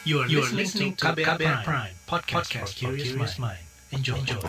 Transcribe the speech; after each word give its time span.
You 0.00 0.24
are, 0.24 0.28
you 0.32 0.40
are 0.40 0.48
listening 0.48 0.96
to 0.96 1.12
KBR, 1.12 1.36
Prime, 1.36 1.60
Prime 1.60 1.92
podcast, 2.08 2.48
podcast 2.48 2.72
for 2.80 2.96
curious 2.96 3.36
mind. 3.36 3.60
Enjoy. 3.92 4.16
Enjoy. 4.16 4.40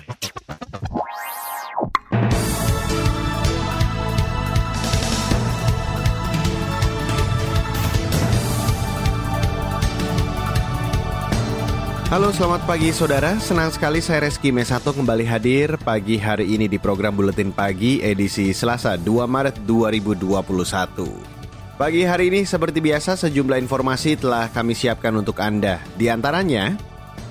Halo 12.07 12.31
selamat 12.31 12.63
pagi 12.63 12.95
saudara, 12.95 13.35
senang 13.43 13.75
sekali 13.75 13.99
saya 13.99 14.31
Reski 14.31 14.55
Mesato 14.55 14.95
kembali 14.95 15.27
hadir 15.27 15.75
pagi 15.83 16.15
hari 16.15 16.47
ini 16.47 16.71
di 16.71 16.79
program 16.79 17.11
Buletin 17.11 17.51
Pagi 17.51 17.99
edisi 17.99 18.55
Selasa 18.55 18.95
2 18.95 19.27
Maret 19.27 19.67
2021. 19.67 21.40
Pagi 21.81 22.05
hari 22.05 22.29
ini 22.29 22.45
seperti 22.45 22.77
biasa 22.77 23.17
sejumlah 23.17 23.57
informasi 23.57 24.13
telah 24.13 24.53
kami 24.53 24.77
siapkan 24.77 25.17
untuk 25.17 25.41
Anda. 25.41 25.81
Di 25.97 26.13
antaranya, 26.13 26.77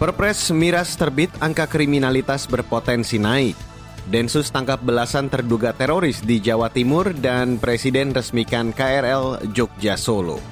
Perpres 0.02 0.50
miras 0.50 0.98
terbit 0.98 1.30
angka 1.38 1.70
kriminalitas 1.70 2.50
berpotensi 2.50 3.22
naik. 3.22 3.54
Densus 4.10 4.50
tangkap 4.50 4.82
belasan 4.82 5.30
terduga 5.30 5.70
teroris 5.70 6.18
di 6.18 6.42
Jawa 6.42 6.66
Timur 6.66 7.14
dan 7.14 7.62
Presiden 7.62 8.10
resmikan 8.10 8.74
KRL 8.74 9.54
Jogja 9.54 9.94
Solo. 9.94 10.42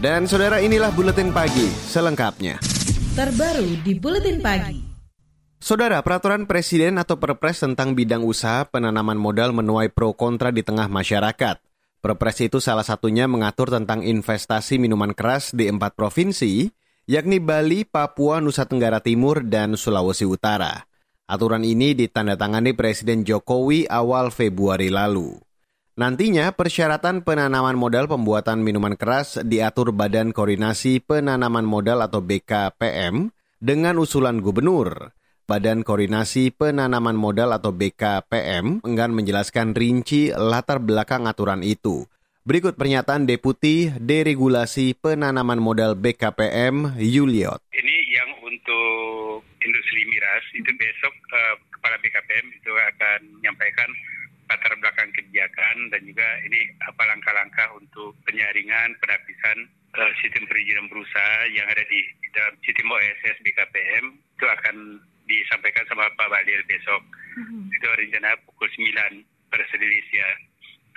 Dan 0.00 0.24
saudara 0.24 0.64
inilah 0.64 0.88
Buletin 0.96 1.28
Pagi 1.28 1.68
selengkapnya 1.92 2.56
terbaru 3.12 3.84
di 3.84 3.92
Buletin 4.00 4.40
Pagi. 4.40 4.80
Saudara, 5.60 6.00
peraturan 6.00 6.48
presiden 6.48 6.96
atau 6.96 7.20
perpres 7.20 7.60
tentang 7.60 7.92
bidang 7.92 8.24
usaha 8.24 8.64
penanaman 8.64 9.20
modal 9.20 9.52
menuai 9.52 9.92
pro 9.92 10.16
kontra 10.16 10.48
di 10.48 10.64
tengah 10.64 10.88
masyarakat. 10.88 11.65
Perpres 12.06 12.38
itu 12.38 12.62
salah 12.62 12.86
satunya 12.86 13.26
mengatur 13.26 13.66
tentang 13.66 14.06
investasi 14.06 14.78
minuman 14.78 15.10
keras 15.10 15.50
di 15.50 15.66
empat 15.66 15.98
provinsi, 15.98 16.70
yakni 17.10 17.42
Bali, 17.42 17.82
Papua, 17.82 18.38
Nusa 18.38 18.62
Tenggara 18.62 19.02
Timur, 19.02 19.42
dan 19.42 19.74
Sulawesi 19.74 20.22
Utara. 20.22 20.86
Aturan 21.26 21.66
ini 21.66 21.98
ditandatangani 21.98 22.78
Presiden 22.78 23.26
Jokowi 23.26 23.90
awal 23.90 24.30
Februari 24.30 24.86
lalu. 24.86 25.34
Nantinya, 25.98 26.54
persyaratan 26.54 27.26
penanaman 27.26 27.74
modal 27.74 28.06
pembuatan 28.06 28.62
minuman 28.62 28.94
keras 28.94 29.42
diatur 29.42 29.90
Badan 29.90 30.30
Koordinasi 30.30 31.02
Penanaman 31.02 31.66
Modal 31.66 32.06
atau 32.06 32.22
BKPM 32.22 33.34
dengan 33.58 33.98
usulan 33.98 34.38
gubernur. 34.38 35.10
Badan 35.46 35.86
Koordinasi 35.86 36.50
Penanaman 36.50 37.14
Modal 37.14 37.54
atau 37.54 37.70
BKPM 37.70 38.82
enggan 38.82 39.14
menjelaskan 39.14 39.78
rinci 39.78 40.34
latar 40.34 40.82
belakang 40.82 41.30
aturan 41.30 41.62
itu. 41.62 42.02
Berikut 42.42 42.74
pernyataan 42.74 43.30
Deputi 43.30 43.94
Deregulasi 43.94 44.98
Penanaman 44.98 45.62
Modal 45.62 45.94
BKPM, 45.94 46.98
Yuliot. 46.98 47.62
Ini 47.70 47.96
yang 48.10 48.30
untuk 48.42 49.46
industri 49.62 50.02
miras, 50.10 50.42
itu 50.50 50.70
besok 50.74 51.14
uh, 51.30 51.54
Kepala 51.78 51.94
BKPM 52.02 52.46
itu 52.50 52.72
akan 52.74 53.20
menyampaikan 53.38 53.90
latar 54.50 54.74
belakang 54.78 55.10
kebijakan 55.14 55.94
dan 55.94 56.02
juga 56.06 56.26
ini 56.42 56.74
apa 56.86 57.02
langkah-langkah 57.06 57.70
untuk 57.78 58.18
penyaringan 58.26 58.98
penapisan 58.98 59.70
uh, 59.94 60.10
sistem 60.22 60.46
perizinan 60.50 60.90
berusaha 60.90 61.50
yang 61.50 61.66
ada 61.70 61.82
di, 61.86 62.02
di 62.18 62.28
dalam 62.34 62.54
sistem 62.62 62.90
OSS 62.90 63.42
BKPM 63.42 64.04
itu 64.14 64.46
akan 64.46 64.76
disampaikan 65.46 65.86
sama 65.86 66.10
Pak 66.18 66.26
Balir 66.26 66.60
besok. 66.66 67.02
Mm-hmm. 67.38 67.62
Itu 67.70 67.86
rencana 67.86 68.28
pukul 68.42 68.66
9 68.66 69.22
pada 69.46 69.64
ya. 70.10 70.28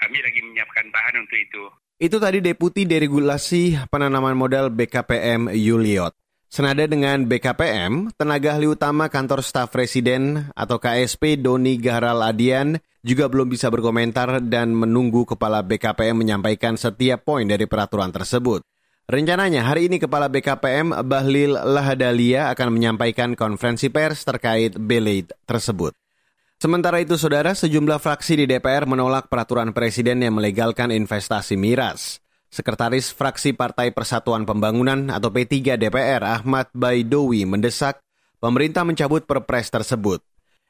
Kami 0.01 0.17
lagi 0.25 0.39
menyiapkan 0.41 0.89
bahan 0.89 1.15
untuk 1.21 1.37
itu. 1.37 1.63
Itu 1.99 2.17
tadi 2.17 2.39
Deputi 2.41 2.87
Deregulasi 2.87 3.91
Penanaman 3.91 4.33
Modal 4.33 4.73
BKPM 4.73 5.53
Yuliot. 5.53 6.15
Senada 6.49 6.81
dengan 6.89 7.29
BKPM, 7.29 8.09
tenaga 8.17 8.57
ahli 8.57 8.65
utama 8.65 9.05
kantor 9.05 9.45
staf 9.45 9.69
presiden 9.69 10.49
atau 10.57 10.81
KSP 10.81 11.37
Doni 11.37 11.77
Garal 11.77 12.25
Adian 12.25 12.73
juga 13.05 13.29
belum 13.29 13.53
bisa 13.53 13.69
berkomentar 13.69 14.41
dan 14.41 14.73
menunggu 14.73 15.29
Kepala 15.29 15.61
BKPM 15.61 16.25
menyampaikan 16.25 16.73
setiap 16.73 17.21
poin 17.21 17.45
dari 17.45 17.69
peraturan 17.69 18.09
tersebut. 18.09 18.65
Rencananya 19.09 19.65
hari 19.65 19.89
ini 19.89 19.97
Kepala 19.97 20.29
BKPM 20.29 21.01
Bahlil 21.01 21.57
Lahadalia 21.57 22.53
akan 22.53 22.77
menyampaikan 22.77 23.33
konferensi 23.33 23.89
pers 23.89 24.21
terkait 24.21 24.77
belate 24.77 25.33
tersebut. 25.49 25.97
Sementara 26.61 27.01
itu, 27.01 27.17
saudara, 27.17 27.57
sejumlah 27.57 27.97
fraksi 27.97 28.37
di 28.37 28.45
DPR 28.45 28.85
menolak 28.85 29.25
peraturan 29.25 29.73
presiden 29.73 30.21
yang 30.21 30.37
melegalkan 30.37 30.93
investasi 30.93 31.57
miras. 31.57 32.21
Sekretaris 32.53 33.09
Fraksi 33.09 33.49
Partai 33.57 33.89
Persatuan 33.97 34.45
Pembangunan 34.45 35.09
atau 35.09 35.33
P3 35.33 35.73
DPR 35.81 36.21
Ahmad 36.21 36.69
Baidowi 36.77 37.49
mendesak 37.49 38.05
pemerintah 38.37 38.85
mencabut 38.85 39.25
perpres 39.25 39.73
tersebut. 39.73 40.21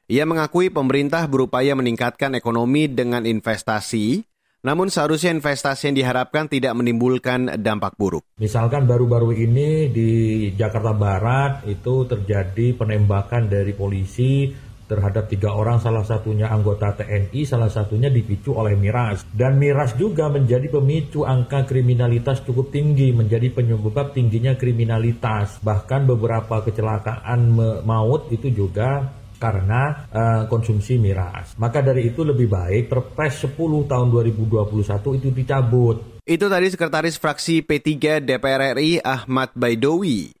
Ia 0.08 0.24
mengakui 0.24 0.72
pemerintah 0.72 1.28
berupaya 1.28 1.76
meningkatkan 1.76 2.32
ekonomi 2.32 2.88
dengan 2.88 3.28
investasi, 3.28 4.24
namun 4.60 4.92
seharusnya 4.92 5.32
investasi 5.32 5.88
yang 5.92 5.96
diharapkan 5.96 6.48
tidak 6.48 6.76
menimbulkan 6.76 7.60
dampak 7.60 7.96
buruk. 7.96 8.24
Misalkan 8.36 8.84
baru-baru 8.84 9.32
ini 9.32 9.88
di 9.88 10.10
Jakarta 10.52 10.92
Barat 10.92 11.64
itu 11.64 12.04
terjadi 12.04 12.76
penembakan 12.76 13.48
dari 13.48 13.72
polisi 13.72 14.52
terhadap 14.90 15.30
tiga 15.30 15.54
orang, 15.54 15.78
salah 15.78 16.02
satunya 16.02 16.50
anggota 16.50 16.90
TNI, 16.98 17.46
salah 17.46 17.70
satunya 17.70 18.10
dipicu 18.10 18.58
oleh 18.58 18.74
miras. 18.74 19.22
Dan 19.30 19.62
miras 19.62 19.94
juga 19.94 20.26
menjadi 20.26 20.66
pemicu 20.66 21.22
angka 21.22 21.62
kriminalitas 21.62 22.42
cukup 22.42 22.74
tinggi, 22.74 23.14
menjadi 23.14 23.54
penyebab 23.54 24.10
tingginya 24.10 24.58
kriminalitas. 24.58 25.62
Bahkan 25.62 26.10
beberapa 26.10 26.66
kecelakaan 26.66 27.54
maut 27.86 28.34
itu 28.34 28.50
juga 28.50 29.19
karena 29.40 30.06
uh, 30.12 30.42
konsumsi 30.46 31.00
miras. 31.00 31.56
Maka 31.56 31.80
dari 31.80 32.12
itu 32.12 32.20
lebih 32.20 32.52
baik 32.52 32.92
Perpres 32.92 33.40
10 33.48 33.56
tahun 33.88 34.06
2021 34.12 35.18
itu 35.18 35.28
dicabut. 35.32 36.20
Itu 36.28 36.52
tadi 36.52 36.68
Sekretaris 36.68 37.16
Fraksi 37.16 37.64
P3 37.64 38.20
DPR 38.20 38.76
RI 38.76 39.00
Ahmad 39.00 39.56
Baidowi. 39.56 40.36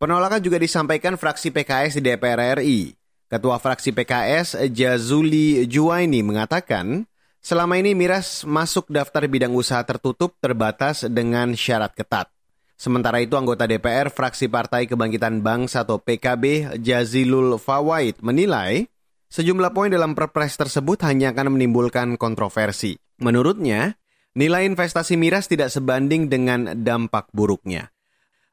Penolakan 0.00 0.40
juga 0.40 0.56
disampaikan 0.56 1.20
fraksi 1.20 1.52
PKS 1.52 2.00
di 2.00 2.08
DPR 2.08 2.56
RI. 2.56 2.96
Ketua 3.28 3.60
fraksi 3.60 3.92
PKS 3.92 4.72
Jazuli 4.72 5.68
Juwaini 5.68 6.24
mengatakan, 6.24 7.04
selama 7.44 7.76
ini 7.76 7.92
miras 7.92 8.42
masuk 8.48 8.88
daftar 8.88 9.28
bidang 9.28 9.52
usaha 9.52 9.84
tertutup 9.84 10.34
terbatas 10.40 11.04
dengan 11.04 11.52
syarat 11.52 11.92
ketat. 11.92 12.32
Sementara 12.80 13.20
itu 13.20 13.36
anggota 13.36 13.68
DPR 13.68 14.08
fraksi 14.08 14.48
Partai 14.48 14.88
Kebangkitan 14.88 15.44
Bangsa 15.44 15.84
atau 15.84 16.00
PKB 16.00 16.80
Jazilul 16.80 17.60
Fawaid 17.60 18.24
menilai 18.24 18.88
sejumlah 19.28 19.76
poin 19.76 19.92
dalam 19.92 20.16
perpres 20.16 20.56
tersebut 20.56 21.04
hanya 21.04 21.36
akan 21.36 21.60
menimbulkan 21.60 22.16
kontroversi. 22.16 22.96
Menurutnya, 23.20 24.00
nilai 24.32 24.64
investasi 24.64 25.20
miras 25.20 25.44
tidak 25.44 25.68
sebanding 25.68 26.32
dengan 26.32 26.72
dampak 26.72 27.28
buruknya. 27.36 27.92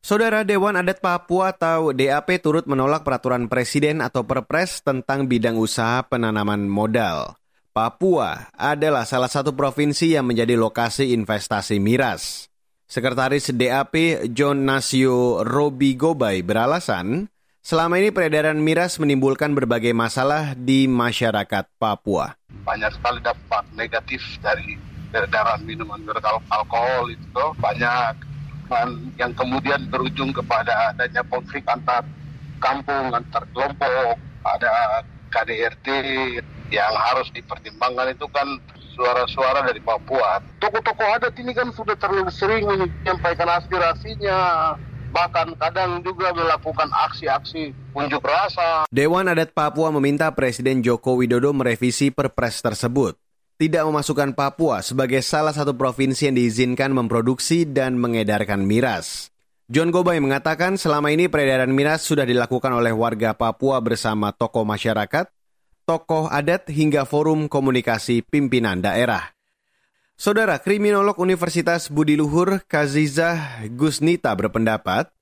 Saudara 0.03 0.43
Dewan 0.43 0.75
Adat 0.75 0.99
Papua 0.99 1.55
atau 1.55 1.95
DAP 1.95 2.43
turut 2.43 2.67
menolak 2.67 3.07
peraturan 3.07 3.47
presiden 3.47 4.03
atau 4.03 4.27
perpres 4.27 4.83
tentang 4.83 5.31
bidang 5.31 5.55
usaha 5.55 6.03
penanaman 6.03 6.67
modal. 6.67 7.39
Papua 7.71 8.51
adalah 8.51 9.07
salah 9.07 9.31
satu 9.31 9.55
provinsi 9.55 10.19
yang 10.19 10.27
menjadi 10.27 10.59
lokasi 10.59 11.16
investasi 11.16 11.79
miras. 11.79 12.51
Sekretaris 12.87 13.51
DAP 13.51 14.23
John 14.31 14.63
Nasio 14.63 15.43
Robi 15.43 15.99
Gobay 15.99 16.39
beralasan, 16.39 17.27
selama 17.59 17.99
ini 17.99 18.15
peredaran 18.15 18.63
miras 18.63 18.95
menimbulkan 18.95 19.51
berbagai 19.51 19.91
masalah 19.91 20.55
di 20.55 20.87
masyarakat 20.87 21.67
Papua. 21.75 22.39
Banyak 22.63 22.95
sekali 22.95 23.19
dampak 23.19 23.67
negatif 23.75 24.23
dari 24.39 24.79
peredaran 25.11 25.67
minuman 25.67 25.99
beralkohol 25.99 27.11
itu 27.11 27.43
banyak 27.59 28.15
yang 29.19 29.35
kemudian 29.35 29.83
berujung 29.91 30.31
kepada 30.31 30.95
adanya 30.95 31.28
konflik 31.28 31.67
antar 31.67 32.07
kampung, 32.63 33.11
antar 33.11 33.43
kelompok, 33.51 34.16
ada 34.47 35.03
KDRT 35.35 35.87
yang 36.72 36.95
harus 36.95 37.28
dipertimbangkan 37.35 38.16
itu 38.16 38.31
kan 38.31 38.47
suara-suara 38.97 39.70
dari 39.70 39.78
Papua. 39.78 40.41
Tokoh-tokoh 40.58 41.08
adat 41.22 41.38
ini 41.38 41.53
kan 41.53 41.70
sudah 41.70 41.94
terlalu 41.94 42.34
sering 42.34 42.66
menyampaikan 42.66 43.46
aspirasinya, 43.53 44.73
bahkan 45.14 45.53
kadang 45.61 46.02
juga 46.02 46.34
melakukan 46.34 46.90
aksi-aksi 46.90 47.72
unjuk 47.94 48.26
rasa. 48.26 48.90
Dewan 48.90 49.29
Adat 49.29 49.53
Papua 49.53 49.94
meminta 49.94 50.34
Presiden 50.34 50.82
Joko 50.82 51.22
Widodo 51.22 51.53
merevisi 51.53 52.09
perpres 52.09 52.66
tersebut 52.66 53.14
tidak 53.58 53.90
memasukkan 53.90 54.38
Papua 54.38 54.85
sebagai 54.85 55.22
salah 55.26 55.50
satu 55.50 55.73
provinsi 55.73 56.29
yang 56.29 56.38
diizinkan 56.38 56.93
memproduksi 56.93 57.66
dan 57.66 57.97
mengedarkan 57.97 58.61
miras. 58.61 59.34
John 59.67 59.91
Gobay 59.91 60.23
mengatakan 60.23 60.79
selama 60.79 61.11
ini 61.11 61.28
peredaran 61.28 61.73
miras 61.76 62.05
sudah 62.05 62.23
dilakukan 62.23 62.72
oleh 62.72 62.96
warga 62.96 63.35
Papua 63.35 63.84
bersama 63.84 64.32
tokoh 64.32 64.64
masyarakat, 64.64 65.28
tokoh 65.87 66.28
adat 66.28 66.67
hingga 66.67 67.07
forum 67.07 67.47
komunikasi 67.47 68.19
pimpinan 68.28 68.84
daerah. 68.84 69.31
Saudara 70.19 70.59
kriminolog 70.59 71.16
Universitas 71.16 71.87
Budi 71.87 72.19
Luhur 72.19 72.59
Kazizah 72.67 73.63
Gusnita 73.72 74.35
berpendapat, 74.35 75.16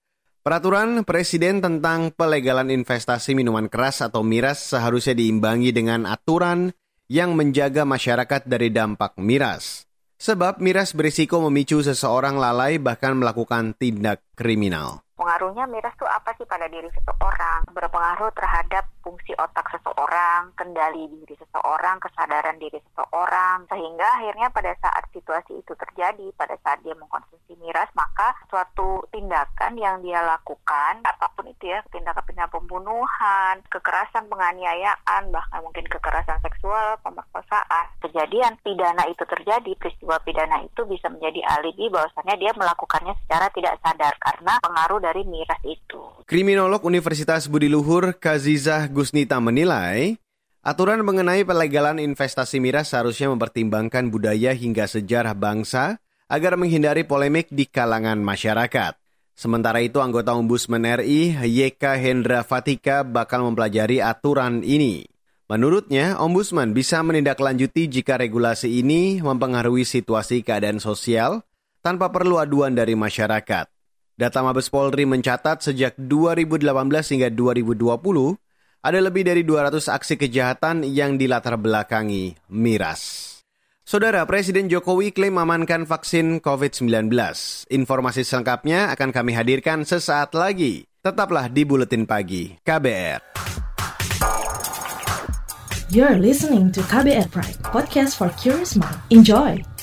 Peraturan 0.45 1.01
Presiden 1.05 1.57
tentang 1.57 2.13
pelegalan 2.13 2.69
investasi 2.69 3.33
minuman 3.33 3.65
keras 3.65 4.01
atau 4.05 4.21
miras 4.21 4.61
seharusnya 4.61 5.17
diimbangi 5.17 5.73
dengan 5.73 6.05
aturan 6.05 6.69
yang 7.09 7.33
menjaga 7.37 7.81
masyarakat 7.81 8.45
dari 8.45 8.69
dampak 8.69 9.17
miras. 9.17 9.85
Sebab 10.17 10.61
miras 10.61 10.93
berisiko 10.93 11.41
memicu 11.49 11.81
seseorang 11.81 12.37
lalai 12.37 12.81
bahkan 12.81 13.17
melakukan 13.17 13.77
tindak 13.77 14.21
kriminal. 14.33 15.04
Pengaruhnya 15.15 15.63
miras 15.71 15.95
itu 15.95 16.03
apa 16.03 16.35
sih 16.35 16.43
pada 16.43 16.67
diri 16.67 16.91
seseorang? 16.91 17.63
Berpengaruh 17.71 18.35
terhadap 18.35 18.83
fungsi 18.99 19.31
otak 19.39 19.63
seseorang, 19.71 20.51
kendali 20.59 21.07
diri 21.07 21.39
seseorang, 21.39 22.03
kesadaran 22.03 22.59
diri 22.59 22.83
seseorang, 22.91 23.63
sehingga 23.71 24.03
akhirnya 24.19 24.51
pada 24.51 24.75
saat 24.83 25.07
situasi 25.15 25.61
itu 25.61 25.71
terjadi, 25.77 26.33
pada 26.35 26.59
saat 26.65 26.83
dia 26.83 26.97
mengkonsumsi 26.99 27.55
miras, 27.63 27.87
maka 27.95 28.35
suatu 28.51 29.07
tindakan 29.13 29.79
yang 29.79 30.03
dia 30.03 30.19
lakukan, 30.19 31.05
apa 31.07 31.31
pun 31.37 31.47
itu 31.47 31.69
ya, 31.71 31.79
tindakan-tindakan 31.93 32.51
pembunuhan, 32.51 33.61
kekerasan, 33.71 34.27
penganiayaan, 34.27 35.31
bahkan 35.31 35.61
mungkin 35.61 35.85
kekerasan 35.87 36.41
seksual, 36.41 36.97
pemerkosaan, 37.05 37.85
kejadian 38.03 38.57
pidana 38.65 39.05
itu 39.07 39.21
terjadi, 39.23 39.71
peristiwa 39.77 40.17
pidana 40.25 40.65
itu 40.65 40.81
bisa 40.89 41.07
menjadi 41.13 41.45
alibi 41.61 41.93
bahwasannya 41.93 42.35
dia 42.41 42.51
melakukannya 42.57 43.13
secara 43.23 43.47
tidak 43.53 43.77
sadar 43.85 44.13
karena 44.17 44.57
pengaruh 44.65 44.97
dari 45.05 45.21
miras 45.21 45.61
itu. 45.61 46.01
Kriminolog 46.25 46.81
Universitas 46.81 47.45
Budi 47.45 47.69
Luhur 47.69 48.17
Kazizah 48.17 48.89
Gusnita 48.89 49.37
menilai, 49.37 50.17
aturan 50.65 51.05
mengenai 51.05 51.45
pelegalan 51.45 52.01
investasi 52.01 52.57
miras 52.57 52.89
seharusnya 52.89 53.29
mempertimbangkan 53.29 54.09
budaya 54.09 54.57
hingga 54.57 54.89
sejarah 54.89 55.37
bangsa 55.37 56.01
agar 56.25 56.57
menghindari 56.57 57.05
polemik 57.05 57.53
di 57.53 57.69
kalangan 57.69 58.17
masyarakat. 58.17 58.97
Sementara 59.37 59.83
itu, 59.83 60.01
anggota 60.01 60.33
Ombudsman 60.33 61.05
RI, 61.05 61.37
YK 61.37 61.83
Hendra 62.01 62.41
Fatika, 62.41 63.05
bakal 63.05 63.45
mempelajari 63.45 64.01
aturan 64.01 64.65
ini. 64.65 65.05
Menurutnya, 65.45 66.17
Ombudsman 66.17 66.73
bisa 66.73 67.03
menindaklanjuti 67.05 67.85
jika 67.85 68.17
regulasi 68.17 68.81
ini 68.81 69.21
mempengaruhi 69.21 69.85
situasi 69.85 70.41
keadaan 70.41 70.81
sosial 70.81 71.45
tanpa 71.85 72.09
perlu 72.09 72.41
aduan 72.41 72.73
dari 72.73 72.97
masyarakat. 72.97 73.74
Data 74.15 74.39
Mabes 74.39 74.71
Polri 74.71 75.03
mencatat 75.03 75.59
sejak 75.59 75.99
2018 75.99 76.71
hingga 77.11 77.27
2020, 77.35 78.39
ada 78.79 78.99
lebih 79.03 79.27
dari 79.27 79.43
200 79.43 79.91
aksi 79.91 80.15
kejahatan 80.15 80.87
yang 80.87 81.19
dilatar 81.19 81.59
belakangi 81.59 82.39
miras. 82.47 83.35
Saudara 83.83 84.23
Presiden 84.23 84.71
Jokowi 84.71 85.11
klaim 85.11 85.35
amankan 85.35 85.83
vaksin 85.83 86.39
COVID-19. 86.39 87.11
Informasi 87.67 88.23
selengkapnya 88.23 88.87
akan 88.95 89.11
kami 89.11 89.35
hadirkan 89.35 89.83
sesaat 89.83 90.31
lagi. 90.31 90.87
Tetaplah 91.03 91.51
di 91.51 91.67
Buletin 91.67 92.07
Pagi 92.07 92.55
KBR. 92.63 93.19
You're 95.91 96.17
listening 96.17 96.71
to 96.71 96.81
KBR 96.87 97.29
Pride, 97.35 97.59
podcast 97.67 98.15
for 98.15 98.31
curious 98.39 98.79
mind. 98.79 98.97
Enjoy! 99.11 99.74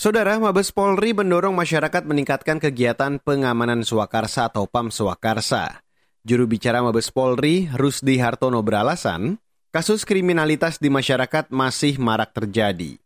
Saudara 0.00 0.40
Mabes 0.40 0.72
Polri 0.72 1.12
mendorong 1.12 1.52
masyarakat 1.52 2.08
meningkatkan 2.08 2.56
kegiatan 2.56 3.20
pengamanan 3.20 3.84
swakarsa 3.84 4.48
atau 4.48 4.64
PAM 4.64 4.88
swakarsa. 4.88 5.84
Juru 6.24 6.48
bicara 6.48 6.80
Mabes 6.80 7.12
Polri, 7.12 7.68
Rusdi 7.76 8.16
Hartono 8.16 8.64
beralasan, 8.64 9.36
kasus 9.68 10.08
kriminalitas 10.08 10.80
di 10.80 10.88
masyarakat 10.88 11.52
masih 11.52 12.00
marak 12.00 12.32
terjadi. 12.32 12.96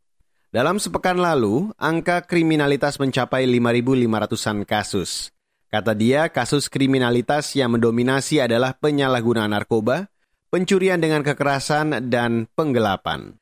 Dalam 0.54 0.78
sepekan 0.78 1.18
lalu, 1.18 1.74
angka 1.82 2.22
kriminalitas 2.30 3.02
mencapai 3.02 3.42
5.500-an 3.42 4.62
kasus. 4.62 5.34
Kata 5.74 5.98
dia, 5.98 6.30
kasus 6.30 6.70
kriminalitas 6.70 7.58
yang 7.58 7.74
mendominasi 7.74 8.38
adalah 8.38 8.70
penyalahgunaan 8.70 9.50
narkoba, 9.50 10.14
pencurian 10.46 11.02
dengan 11.02 11.26
kekerasan, 11.26 12.06
dan 12.06 12.46
penggelapan. 12.54 13.34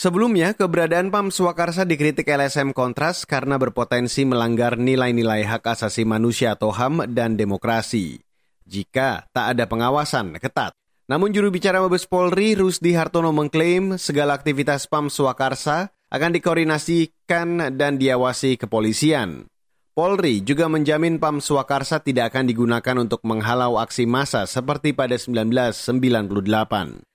Sebelumnya, 0.00 0.56
keberadaan 0.56 1.12
PAM 1.12 1.28
Swakarsa 1.28 1.84
dikritik 1.84 2.24
LSM 2.24 2.72
Kontras 2.72 3.28
karena 3.28 3.60
berpotensi 3.60 4.24
melanggar 4.24 4.80
nilai-nilai 4.80 5.44
hak 5.44 5.76
asasi 5.76 6.08
manusia 6.08 6.56
atau 6.56 6.72
HAM 6.72 7.04
dan 7.12 7.36
demokrasi. 7.36 8.16
Jika 8.64 9.28
tak 9.28 9.52
ada 9.52 9.68
pengawasan 9.68 10.40
ketat. 10.40 10.72
Namun 11.04 11.36
juru 11.36 11.52
bicara 11.52 11.84
Mabes 11.84 12.08
Polri, 12.08 12.56
Rusdi 12.56 12.96
Hartono 12.96 13.28
mengklaim 13.28 14.00
segala 14.00 14.40
aktivitas 14.40 14.88
PAM 14.88 15.12
Swakarsa 15.12 15.92
akan 16.08 16.32
dikoordinasikan 16.32 17.76
dan 17.76 18.00
diawasi 18.00 18.56
kepolisian. 18.56 19.52
Polri 19.92 20.40
juga 20.40 20.72
menjamin 20.72 21.20
PAM 21.20 21.44
Swakarsa 21.44 22.00
tidak 22.00 22.32
akan 22.32 22.48
digunakan 22.48 22.96
untuk 22.96 23.20
menghalau 23.28 23.76
aksi 23.76 24.08
massa 24.08 24.48
seperti 24.48 24.96
pada 24.96 25.20
1998. 25.20 27.09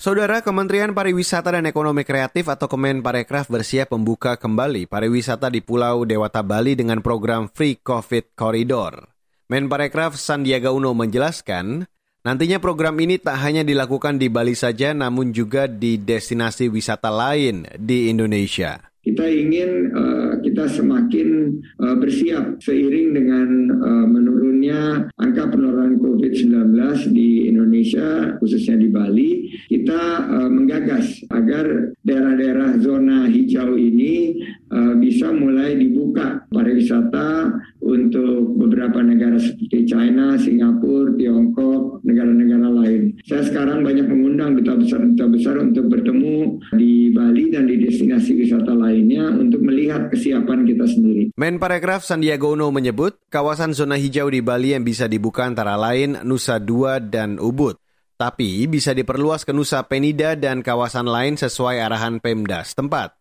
Saudara 0.00 0.40
Kementerian 0.40 0.96
Pariwisata 0.96 1.52
dan 1.52 1.68
Ekonomi 1.68 2.08
Kreatif 2.08 2.48
atau 2.48 2.72
Kemenparekraf 2.72 3.52
bersiap 3.52 3.92
membuka 3.92 4.32
kembali 4.40 4.88
pariwisata 4.88 5.52
di 5.52 5.60
Pulau 5.60 6.08
Dewata 6.08 6.40
Bali 6.40 6.72
dengan 6.72 7.04
program 7.04 7.52
Free 7.52 7.76
COVID 7.76 8.32
Corridor. 8.32 9.12
Menparekraf 9.52 10.16
Sandiaga 10.16 10.72
Uno 10.72 10.96
menjelaskan, 10.96 11.84
nantinya 12.24 12.56
program 12.64 12.96
ini 12.96 13.20
tak 13.20 13.44
hanya 13.44 13.60
dilakukan 13.60 14.16
di 14.16 14.32
Bali 14.32 14.56
saja 14.56 14.96
namun 14.96 15.36
juga 15.36 15.68
di 15.68 16.00
destinasi 16.00 16.72
wisata 16.72 17.12
lain 17.12 17.68
di 17.76 18.08
Indonesia. 18.08 18.89
Kita 19.00 19.24
ingin 19.24 19.96
uh, 19.96 20.32
kita 20.44 20.68
semakin 20.68 21.56
uh, 21.80 21.96
bersiap 21.96 22.60
seiring 22.60 23.16
dengan 23.16 23.48
uh, 23.80 24.06
menurunnya 24.06 25.08
angka 25.16 25.48
penularan 25.56 25.96
COVID-19 25.96 26.76
di 27.16 27.48
Indonesia, 27.48 28.36
khususnya 28.36 28.76
di 28.76 28.92
Bali. 28.92 29.30
Kita 29.72 30.28
uh, 30.28 30.50
menggagas 30.52 31.24
agar 31.32 31.96
daerah-daerah 32.04 32.76
zona 32.84 33.24
hijau 33.24 33.80
ini 33.80 34.36
uh, 34.68 34.92
bisa 35.00 35.32
mulai 35.32 35.80
dibuka 35.80 36.44
pariwisata 36.52 37.56
untuk 37.80 38.60
beberapa 38.60 39.00
negara 39.00 39.40
seperti 39.40 39.88
China, 39.88 40.36
Singapura, 40.36 41.16
Tiongkok, 41.16 42.04
negara-negara 42.04 42.68
lain. 42.68 43.16
Saya 43.24 43.42
sekarang 43.44 43.80
banyak 43.82 44.06
mengundang 44.06 44.56
duta 44.60 44.76
besar-duta 44.76 45.24
besar 45.28 45.56
untuk 45.60 45.88
bertemu 45.88 46.60
di 46.76 47.12
Bali 47.12 47.48
dan 47.52 47.66
di 47.66 47.80
destinasi 47.80 48.36
wisata 48.36 48.72
lainnya 48.76 49.32
untuk 49.32 49.64
melihat 49.64 50.12
kesiapan 50.12 50.64
kita 50.68 50.84
sendiri. 50.86 51.32
Menparekraf 51.36 52.04
Sandiaga 52.04 52.46
Uno 52.48 52.68
menyebut 52.72 53.16
kawasan 53.32 53.72
zona 53.72 53.96
hijau 53.96 54.28
di 54.28 54.40
Bali 54.44 54.76
yang 54.76 54.84
bisa 54.84 55.08
dibuka 55.08 55.48
antara 55.48 55.76
lain 55.76 56.20
Nusa 56.24 56.60
Dua 56.60 57.00
dan 57.00 57.40
Ubud. 57.40 57.76
Tapi 58.20 58.68
bisa 58.68 58.92
diperluas 58.92 59.48
ke 59.48 59.52
Nusa 59.56 59.80
Penida 59.88 60.36
dan 60.36 60.60
kawasan 60.60 61.08
lain 61.08 61.40
sesuai 61.40 61.80
arahan 61.80 62.20
Pemda 62.20 62.60
setempat. 62.60 63.19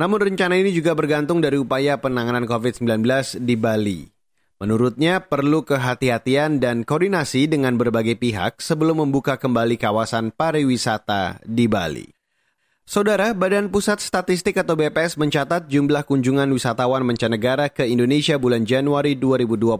Namun 0.00 0.32
rencana 0.32 0.56
ini 0.56 0.72
juga 0.72 0.96
bergantung 0.96 1.44
dari 1.44 1.60
upaya 1.60 2.00
penanganan 2.00 2.48
COVID-19 2.48 3.04
di 3.44 3.52
Bali. 3.52 4.08
Menurutnya 4.56 5.20
perlu 5.20 5.60
kehati-hatian 5.60 6.56
dan 6.56 6.88
koordinasi 6.88 7.52
dengan 7.52 7.76
berbagai 7.76 8.16
pihak 8.16 8.64
sebelum 8.64 9.04
membuka 9.04 9.36
kembali 9.36 9.76
kawasan 9.76 10.32
pariwisata 10.32 11.44
di 11.44 11.68
Bali. 11.68 12.08
Saudara, 12.88 13.36
Badan 13.36 13.68
Pusat 13.68 14.00
Statistik 14.00 14.56
atau 14.56 14.72
BPS 14.72 15.20
mencatat 15.20 15.68
jumlah 15.68 16.08
kunjungan 16.08 16.48
wisatawan 16.48 17.04
mancanegara 17.04 17.68
ke 17.68 17.84
Indonesia 17.84 18.40
bulan 18.40 18.64
Januari 18.64 19.20
2021 19.20 19.76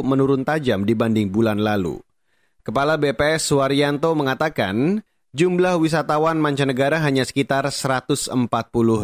menurun 0.00 0.48
tajam 0.48 0.88
dibanding 0.88 1.28
bulan 1.28 1.60
lalu. 1.60 2.00
Kepala 2.64 2.96
BPS 2.96 3.52
Suwaryanto 3.52 4.16
mengatakan, 4.16 5.04
jumlah 5.36 5.76
wisatawan 5.76 6.40
mancanegara 6.40 7.00
hanya 7.04 7.24
sekitar 7.24 7.68
140 7.68 8.32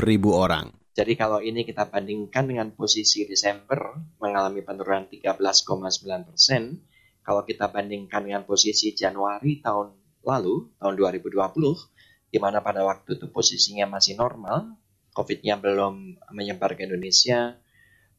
ribu 0.01 0.33
orang. 0.33 0.73
Jadi 0.95 1.19
kalau 1.19 1.43
ini 1.43 1.67
kita 1.67 1.91
bandingkan 1.91 2.47
dengan 2.47 2.71
posisi 2.71 3.27
Desember 3.27 3.99
mengalami 4.23 4.63
penurunan 4.63 5.11
13,9 5.11 6.29
persen, 6.31 6.79
kalau 7.27 7.43
kita 7.43 7.67
bandingkan 7.67 8.23
dengan 8.23 8.47
posisi 8.47 8.95
Januari 8.95 9.59
tahun 9.59 9.91
lalu, 10.23 10.71
tahun 10.79 10.95
2020, 10.95 12.31
di 12.31 12.39
mana 12.39 12.63
pada 12.63 12.87
waktu 12.87 13.19
itu 13.19 13.27
posisinya 13.27 13.91
masih 13.91 14.15
normal, 14.15 14.79
COVID-nya 15.15 15.59
belum 15.59 16.19
menyebar 16.31 16.79
ke 16.79 16.87
Indonesia, 16.87 17.59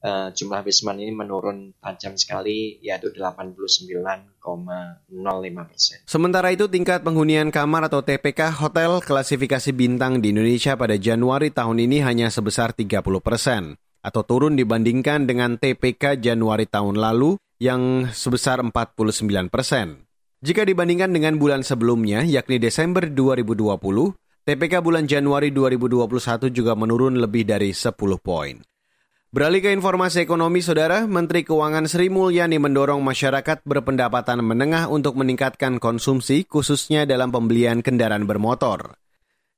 uh, 0.04 0.34
jumlah 0.34 0.66
wisman 0.66 1.00
ini 1.00 1.14
menurun 1.14 1.72
tajam 1.80 2.18
sekali 2.20 2.82
yaitu 2.82 3.14
89,05 3.14 4.42
persen. 5.70 5.98
Sementara 6.04 6.52
itu 6.52 6.66
tingkat 6.68 7.06
penghunian 7.06 7.54
kamar 7.54 7.88
atau 7.88 8.02
TPK 8.04 8.52
hotel 8.60 9.00
klasifikasi 9.00 9.72
bintang 9.72 10.20
di 10.20 10.36
Indonesia 10.36 10.76
pada 10.76 11.00
Januari 11.00 11.54
tahun 11.54 11.80
ini 11.86 12.04
hanya 12.04 12.28
sebesar 12.28 12.76
30 12.76 13.04
persen. 13.24 13.80
atau 14.06 14.22
turun 14.22 14.54
dibandingkan 14.54 15.26
dengan 15.26 15.58
TPK 15.58 16.22
Januari 16.22 16.70
tahun 16.70 17.02
lalu 17.02 17.42
yang 17.58 18.14
sebesar 18.14 18.62
49 18.62 19.50
persen. 19.50 20.06
Jika 20.46 20.62
dibandingkan 20.62 21.10
dengan 21.10 21.42
bulan 21.42 21.66
sebelumnya, 21.66 22.22
yakni 22.22 22.62
Desember 22.62 23.10
2020, 23.10 24.14
TPK 24.46 24.74
bulan 24.86 25.10
Januari 25.10 25.50
2021 25.50 26.54
juga 26.54 26.78
menurun 26.78 27.18
lebih 27.18 27.50
dari 27.50 27.74
10 27.74 27.98
poin. 28.22 28.62
Beralih 29.36 29.60
ke 29.60 29.76
informasi 29.76 30.24
ekonomi, 30.24 30.64
Saudara, 30.64 31.04
Menteri 31.04 31.44
Keuangan 31.44 31.92
Sri 31.92 32.08
Mulyani 32.08 32.56
mendorong 32.56 33.04
masyarakat 33.04 33.68
berpendapatan 33.68 34.40
menengah 34.40 34.88
untuk 34.88 35.20
meningkatkan 35.20 35.76
konsumsi, 35.84 36.48
khususnya 36.48 37.04
dalam 37.04 37.36
pembelian 37.36 37.84
kendaraan 37.84 38.32
bermotor. 38.32 38.96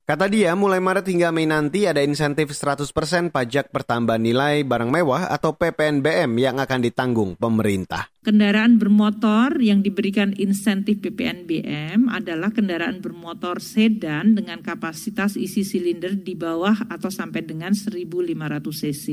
Kata 0.08 0.24
dia, 0.24 0.56
mulai 0.56 0.80
Maret 0.80 1.04
hingga 1.04 1.28
Mei 1.28 1.44
nanti 1.44 1.84
ada 1.84 2.00
insentif 2.00 2.48
100% 2.56 3.28
pajak 3.28 3.68
pertambahan 3.68 4.16
nilai 4.16 4.64
barang 4.64 4.88
mewah 4.88 5.28
atau 5.28 5.52
PPNBM 5.52 6.32
yang 6.40 6.56
akan 6.56 6.80
ditanggung 6.80 7.36
pemerintah. 7.36 8.08
Kendaraan 8.24 8.80
bermotor 8.80 9.60
yang 9.60 9.84
diberikan 9.84 10.32
insentif 10.40 11.04
PPNBM 11.04 12.08
adalah 12.08 12.56
kendaraan 12.56 13.04
bermotor 13.04 13.60
sedan 13.60 14.32
dengan 14.32 14.64
kapasitas 14.64 15.36
isi 15.36 15.60
silinder 15.60 16.16
di 16.16 16.32
bawah 16.32 16.88
atau 16.88 17.12
sampai 17.12 17.44
dengan 17.44 17.76
1500 17.76 18.64
cc 18.64 19.06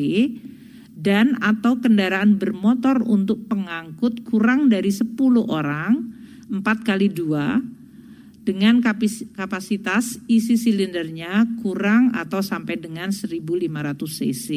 dan 0.96 1.36
atau 1.44 1.76
kendaraan 1.76 2.40
bermotor 2.40 3.04
untuk 3.04 3.44
pengangkut 3.52 4.24
kurang 4.24 4.72
dari 4.72 4.96
10 4.96 5.12
orang 5.44 6.08
4 6.48 6.64
kali 6.88 7.12
2 7.12 7.84
dengan 8.46 8.80
kapasitas 9.34 10.22
isi 10.30 10.56
silindernya 10.56 11.44
kurang 11.66 12.14
atau 12.14 12.46
sampai 12.46 12.78
dengan 12.78 13.10
1.500 13.10 13.42
cc. 13.98 14.48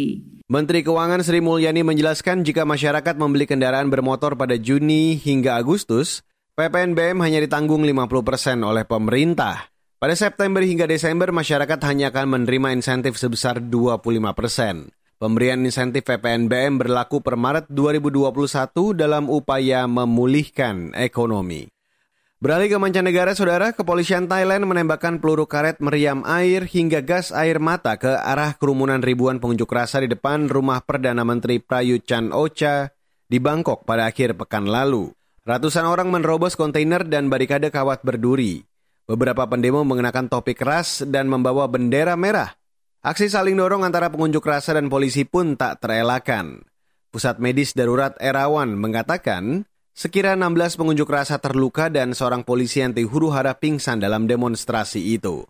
Menteri 0.49 0.81
Keuangan 0.81 1.21
Sri 1.25 1.41
Mulyani 1.41 1.85
menjelaskan 1.85 2.45
jika 2.45 2.69
masyarakat 2.69 3.17
membeli 3.17 3.49
kendaraan 3.49 3.89
bermotor 3.89 4.37
pada 4.37 4.57
Juni 4.57 5.17
hingga 5.17 5.57
Agustus, 5.57 6.25
PPNBM 6.57 7.21
hanya 7.21 7.41
ditanggung 7.45 7.85
50 7.85 8.29
persen 8.29 8.61
oleh 8.65 8.85
pemerintah. 8.89 9.69
Pada 9.99 10.15
September 10.15 10.63
hingga 10.63 10.87
Desember, 10.87 11.35
masyarakat 11.35 11.81
hanya 11.85 12.15
akan 12.15 12.33
menerima 12.33 12.71
insentif 12.71 13.19
sebesar 13.19 13.59
25 13.59 14.31
persen. 14.33 14.89
Pemberian 15.19 15.59
insentif 15.67 16.07
PPNBM 16.07 16.79
berlaku 16.79 17.19
per 17.19 17.35
Maret 17.35 17.67
2021 17.67 18.95
dalam 18.95 19.27
upaya 19.27 19.91
memulihkan 19.91 20.95
ekonomi. 20.95 21.67
Beralih 22.39 22.71
ke 22.71 22.79
mancanegara, 22.79 23.35
saudara, 23.35 23.75
kepolisian 23.75 24.31
Thailand 24.31 24.63
menembakkan 24.63 25.19
peluru 25.19 25.51
karet 25.51 25.83
meriam 25.83 26.23
air 26.23 26.71
hingga 26.71 27.03
gas 27.03 27.35
air 27.35 27.59
mata 27.59 27.99
ke 27.99 28.15
arah 28.15 28.55
kerumunan 28.55 29.03
ribuan 29.03 29.43
pengunjuk 29.43 29.67
rasa 29.67 30.07
di 30.07 30.15
depan 30.15 30.47
rumah 30.47 30.79
Perdana 30.87 31.27
Menteri 31.27 31.59
Prayut 31.59 32.07
Chan 32.07 32.31
Ocha 32.31 32.95
di 33.27 33.43
Bangkok 33.43 33.83
pada 33.83 34.07
akhir 34.07 34.39
pekan 34.39 34.71
lalu. 34.71 35.11
Ratusan 35.43 35.83
orang 35.83 36.15
menerobos 36.15 36.55
kontainer 36.55 37.03
dan 37.03 37.27
barikade 37.27 37.75
kawat 37.75 38.07
berduri. 38.07 38.63
Beberapa 39.11 39.51
pendemo 39.51 39.83
mengenakan 39.83 40.31
topi 40.31 40.55
keras 40.55 41.03
dan 41.11 41.27
membawa 41.27 41.67
bendera 41.67 42.15
merah. 42.15 42.55
Aksi 43.03 43.27
saling 43.27 43.59
dorong 43.59 43.83
antara 43.83 44.15
pengunjuk 44.15 44.47
rasa 44.47 44.79
dan 44.79 44.87
polisi 44.87 45.27
pun 45.27 45.59
tak 45.59 45.83
terelakkan. 45.83 46.63
Pusat 47.11 47.43
Medis 47.43 47.75
Darurat 47.75 48.15
Erawan 48.23 48.79
mengatakan 48.79 49.67
Sekira 49.99 50.39
16 50.39 50.79
pengunjuk 50.79 51.11
rasa 51.11 51.43
terluka 51.43 51.91
dan 51.91 52.15
seorang 52.15 52.47
polisi 52.47 52.79
anti 52.79 53.03
huru 53.03 53.35
hara 53.35 53.59
pingsan 53.59 53.99
dalam 53.99 54.31
demonstrasi 54.31 55.19
itu. 55.19 55.43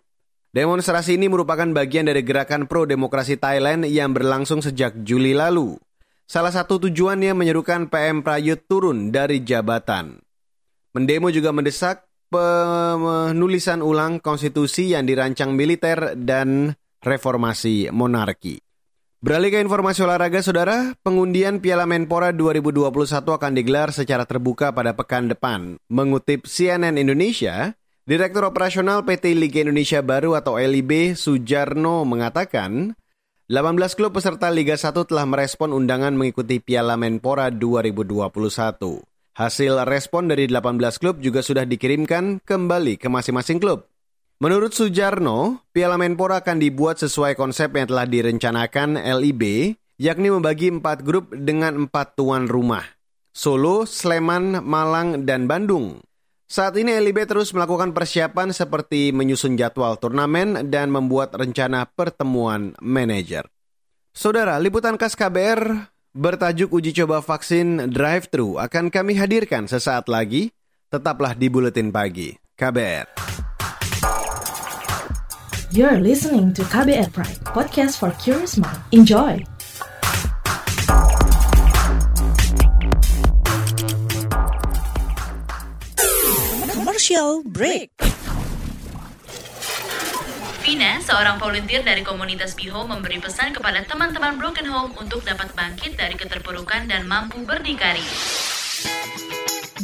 Demonstrasi 0.49 1.21
ini 1.21 1.29
merupakan 1.29 1.69
bagian 1.69 2.09
dari 2.09 2.25
gerakan 2.25 2.65
pro-demokrasi 2.65 3.37
Thailand 3.37 3.85
yang 3.85 4.09
berlangsung 4.09 4.65
sejak 4.65 5.05
Juli 5.05 5.37
lalu. 5.37 5.77
Salah 6.25 6.49
satu 6.49 6.81
tujuannya 6.81 7.37
menyerukan 7.37 7.93
PM 7.93 8.25
Prayut 8.25 8.65
turun 8.65 9.13
dari 9.13 9.45
jabatan. 9.45 10.17
Mendemo 10.97 11.29
juga 11.29 11.53
mendesak 11.53 12.09
penulisan 12.33 13.85
ulang 13.85 14.17
konstitusi 14.17 14.97
yang 14.97 15.05
dirancang 15.05 15.53
militer 15.53 16.17
dan 16.17 16.73
reformasi 17.05 17.93
monarki. 17.93 18.57
Beralih 19.19 19.51
ke 19.51 19.59
informasi 19.59 19.99
olahraga, 20.07 20.39
saudara, 20.39 20.95
pengundian 21.03 21.59
Piala 21.59 21.83
Menpora 21.83 22.31
2021 22.31 22.87
akan 23.19 23.51
digelar 23.51 23.91
secara 23.91 24.23
terbuka 24.23 24.71
pada 24.71 24.95
pekan 24.95 25.27
depan. 25.27 25.75
Mengutip 25.91 26.47
CNN 26.47 26.95
Indonesia, 26.95 27.75
Direktur 28.07 28.47
Operasional 28.47 29.03
PT 29.03 29.35
Liga 29.35 29.59
Indonesia 29.67 29.99
Baru 29.99 30.39
atau 30.39 30.55
LIB, 30.55 31.19
Sujarno, 31.19 32.07
mengatakan, 32.07 32.95
18 33.51 33.99
klub 33.99 34.15
peserta 34.15 34.47
Liga 34.55 34.79
1 34.79 34.95
telah 35.03 35.27
merespon 35.27 35.75
undangan 35.75 36.15
mengikuti 36.15 36.63
Piala 36.63 36.95
Menpora 36.95 37.51
2021. 37.51 38.23
Hasil 39.35 39.83
respon 39.83 40.31
dari 40.31 40.47
18 40.47 40.79
klub 40.95 41.19
juga 41.19 41.43
sudah 41.43 41.67
dikirimkan 41.67 42.39
kembali 42.39 42.95
ke 42.95 43.11
masing-masing 43.11 43.59
klub. 43.59 43.83
Menurut 44.39 44.71
Sujarno, 44.71 45.67
Piala 45.75 45.99
Menpora 45.99 46.39
akan 46.39 46.63
dibuat 46.63 46.95
sesuai 46.95 47.35
konsep 47.35 47.75
yang 47.75 47.91
telah 47.91 48.07
direncanakan 48.07 48.95
LIB, 48.95 49.75
yakni 49.99 50.31
membagi 50.31 50.71
empat 50.71 51.03
grup 51.03 51.35
dengan 51.35 51.75
empat 51.75 52.15
tuan 52.15 52.47
rumah. 52.47 52.87
Solo, 53.35 53.83
Sleman, 53.83 54.63
Malang, 54.63 55.27
dan 55.27 55.43
Bandung. 55.43 55.99
Saat 56.47 56.79
ini 56.79 56.95
LIB 57.03 57.27
terus 57.27 57.51
melakukan 57.51 57.91
persiapan 57.91 58.55
seperti 58.55 59.11
menyusun 59.11 59.59
jadwal 59.59 59.99
turnamen 59.99 60.71
dan 60.71 60.87
membuat 60.87 61.35
rencana 61.35 61.83
pertemuan 61.91 62.79
manajer. 62.79 63.43
Saudara, 64.15 64.55
liputan 64.55 64.95
khas 64.95 65.19
KBR 65.19 65.91
bertajuk 66.15 66.71
uji 66.71 66.95
coba 66.95 67.19
vaksin 67.19 67.91
drive-thru 67.91 68.55
akan 68.55 68.87
kami 68.87 69.19
hadirkan 69.19 69.67
sesaat 69.67 70.07
lagi. 70.07 70.55
Tetaplah 70.87 71.35
di 71.35 71.51
Buletin 71.51 71.91
Pagi. 71.91 72.39
KBR. 72.55 73.48
You're 75.69 76.01
listening 76.01 76.49
to 76.57 76.65
KBR 76.65 77.13
Pride, 77.13 77.45
podcast 77.45 78.01
for 78.01 78.09
curious 78.17 78.57
mind. 78.57 78.81
Enjoy! 78.89 79.37
Commercial 86.73 87.45
break. 87.45 87.93
Vina, 90.65 91.05
seorang 91.05 91.37
volunteer 91.37 91.85
dari 91.85 92.01
komunitas 92.01 92.57
Biho 92.57 92.89
memberi 92.89 93.21
pesan 93.21 93.53
kepada 93.53 93.85
teman-teman 93.85 94.41
Broken 94.41 94.65
Home 94.73 94.97
untuk 94.97 95.21
dapat 95.21 95.53
bangkit 95.53 95.93
dari 95.93 96.17
keterpurukan 96.17 96.89
dan 96.89 97.05
mampu 97.05 97.45
berdikari 97.45 98.01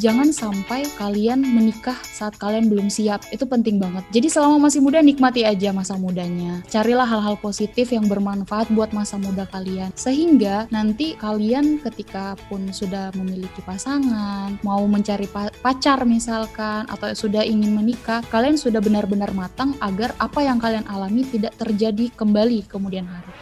jangan 0.06 0.30
sampai 0.30 0.86
kalian 1.02 1.42
menikah 1.42 1.98
saat 2.06 2.38
kalian 2.38 2.70
belum 2.70 2.94
siap. 2.94 3.26
Itu 3.34 3.50
penting 3.50 3.82
banget. 3.82 4.06
Jadi 4.14 4.30
selama 4.30 4.70
masih 4.70 4.86
muda 4.86 5.02
nikmati 5.02 5.42
aja 5.42 5.74
masa 5.74 5.98
mudanya. 5.98 6.62
Carilah 6.70 7.10
hal-hal 7.10 7.34
positif 7.42 7.90
yang 7.90 8.06
bermanfaat 8.06 8.70
buat 8.70 8.94
masa 8.94 9.18
muda 9.18 9.50
kalian. 9.50 9.90
Sehingga 9.98 10.70
nanti 10.70 11.18
kalian 11.18 11.82
ketika 11.82 12.38
pun 12.46 12.70
sudah 12.70 13.10
memiliki 13.18 13.66
pasangan, 13.66 14.62
mau 14.62 14.86
mencari 14.86 15.26
pacar 15.66 16.06
misalkan 16.06 16.86
atau 16.86 17.10
sudah 17.18 17.42
ingin 17.42 17.74
menikah, 17.74 18.22
kalian 18.30 18.62
sudah 18.62 18.86
benar-benar 18.86 19.34
matang 19.34 19.74
agar 19.82 20.14
apa 20.22 20.46
yang 20.46 20.62
kalian 20.62 20.86
alami 20.86 21.26
tidak 21.26 21.58
terjadi 21.58 22.14
kembali 22.14 22.70
kemudian 22.70 23.10
hari. 23.10 23.34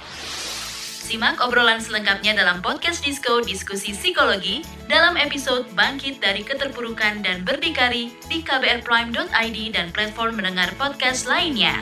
Simak 1.14 1.46
obrolan 1.46 1.78
selengkapnya 1.78 2.34
dalam 2.34 2.58
podcast 2.66 3.06
Disco 3.06 3.38
Diskusi 3.46 3.94
Psikologi 3.94 4.66
dalam 4.90 5.14
episode 5.14 5.70
Bangkit 5.78 6.18
dari 6.18 6.42
Keterpurukan 6.42 7.22
dan 7.22 7.46
Berdikari 7.46 8.10
di 8.26 8.42
kbrprime.id 8.42 9.58
dan 9.78 9.94
platform 9.94 10.42
mendengar 10.42 10.74
podcast 10.74 11.30
lainnya. 11.30 11.78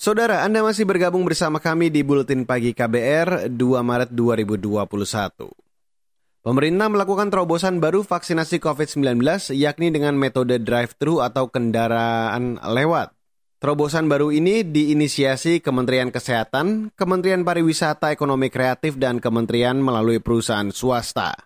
Saudara, 0.00 0.48
Anda 0.48 0.64
masih 0.64 0.88
bergabung 0.88 1.28
bersama 1.28 1.60
kami 1.60 1.92
di 1.92 2.00
Buletin 2.00 2.48
Pagi 2.48 2.72
KBR 2.72 3.52
2 3.52 3.60
Maret 3.84 4.08
2021. 4.16 4.72
Pemerintah 6.40 6.88
melakukan 6.88 7.28
terobosan 7.28 7.84
baru 7.84 8.00
vaksinasi 8.00 8.64
COVID-19 8.64 9.20
yakni 9.52 9.92
dengan 9.92 10.16
metode 10.16 10.56
drive-thru 10.56 11.20
atau 11.20 11.52
kendaraan 11.52 12.56
lewat. 12.64 13.12
Terobosan 13.60 14.08
baru 14.08 14.32
ini 14.32 14.64
diinisiasi 14.64 15.60
Kementerian 15.60 16.08
Kesehatan, 16.08 16.96
Kementerian 16.96 17.44
Pariwisata 17.44 18.08
Ekonomi 18.08 18.48
Kreatif, 18.48 18.96
dan 18.96 19.20
Kementerian 19.20 19.84
melalui 19.84 20.16
perusahaan 20.16 20.72
swasta. 20.72 21.36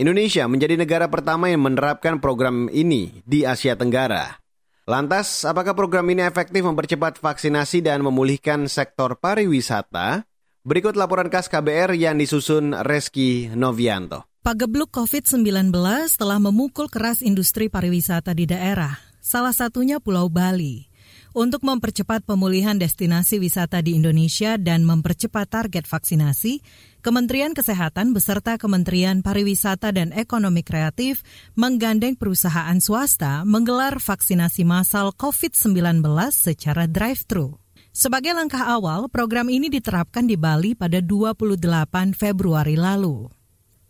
Indonesia 0.00 0.48
menjadi 0.48 0.80
negara 0.80 1.12
pertama 1.12 1.52
yang 1.52 1.60
menerapkan 1.60 2.24
program 2.24 2.72
ini 2.72 3.20
di 3.28 3.44
Asia 3.44 3.76
Tenggara. 3.76 4.47
Lantas, 4.88 5.44
apakah 5.44 5.76
program 5.76 6.08
ini 6.08 6.24
efektif 6.24 6.64
mempercepat 6.64 7.20
vaksinasi 7.20 7.84
dan 7.84 8.00
memulihkan 8.00 8.64
sektor 8.72 9.20
pariwisata? 9.20 10.24
Berikut 10.64 10.96
laporan 10.96 11.28
khas 11.28 11.52
KBR 11.52 11.92
yang 11.92 12.16
disusun 12.16 12.72
Reski 12.72 13.52
Novianto. 13.52 14.24
Pagebluk 14.40 14.88
COVID-19 14.88 15.76
telah 16.16 16.40
memukul 16.40 16.88
keras 16.88 17.20
industri 17.20 17.68
pariwisata 17.68 18.32
di 18.32 18.48
daerah, 18.48 18.96
salah 19.20 19.52
satunya 19.52 20.00
Pulau 20.00 20.32
Bali. 20.32 20.87
Untuk 21.36 21.60
mempercepat 21.60 22.24
pemulihan 22.24 22.80
destinasi 22.80 23.36
wisata 23.36 23.84
di 23.84 23.92
Indonesia 23.92 24.56
dan 24.56 24.88
mempercepat 24.88 25.44
target 25.52 25.84
vaksinasi, 25.84 26.64
Kementerian 27.04 27.52
Kesehatan 27.52 28.16
beserta 28.16 28.56
Kementerian 28.56 29.20
Pariwisata 29.20 29.92
dan 29.92 30.16
Ekonomi 30.16 30.64
Kreatif 30.64 31.20
menggandeng 31.52 32.16
perusahaan 32.16 32.80
swasta 32.80 33.44
menggelar 33.44 34.00
vaksinasi 34.00 34.64
massal 34.64 35.12
COVID-19 35.12 36.00
secara 36.32 36.88
drive-thru. 36.88 37.60
Sebagai 37.92 38.32
langkah 38.32 38.64
awal, 38.64 39.12
program 39.12 39.52
ini 39.52 39.68
diterapkan 39.68 40.24
di 40.24 40.40
Bali 40.40 40.72
pada 40.72 41.04
28 41.04 42.16
Februari 42.16 42.78
lalu. 42.78 43.37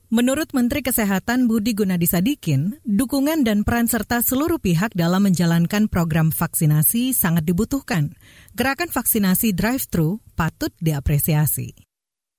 Menurut 0.09 0.57
Menteri 0.57 0.81
Kesehatan 0.81 1.53
Budi 1.53 1.77
Gunadi 1.77 2.09
Sadikin, 2.09 2.81
dukungan 2.89 3.45
dan 3.45 3.61
peran 3.61 3.93
serta 3.93 4.25
seluruh 4.25 4.57
pihak 4.57 4.97
dalam 4.97 5.29
menjalankan 5.29 5.85
program 5.85 6.33
vaksinasi 6.33 7.13
sangat 7.13 7.45
dibutuhkan. 7.45 8.17
Gerakan 8.57 8.89
vaksinasi 8.89 9.53
drive-thru 9.53 10.25
patut 10.33 10.73
diapresiasi. 10.81 11.77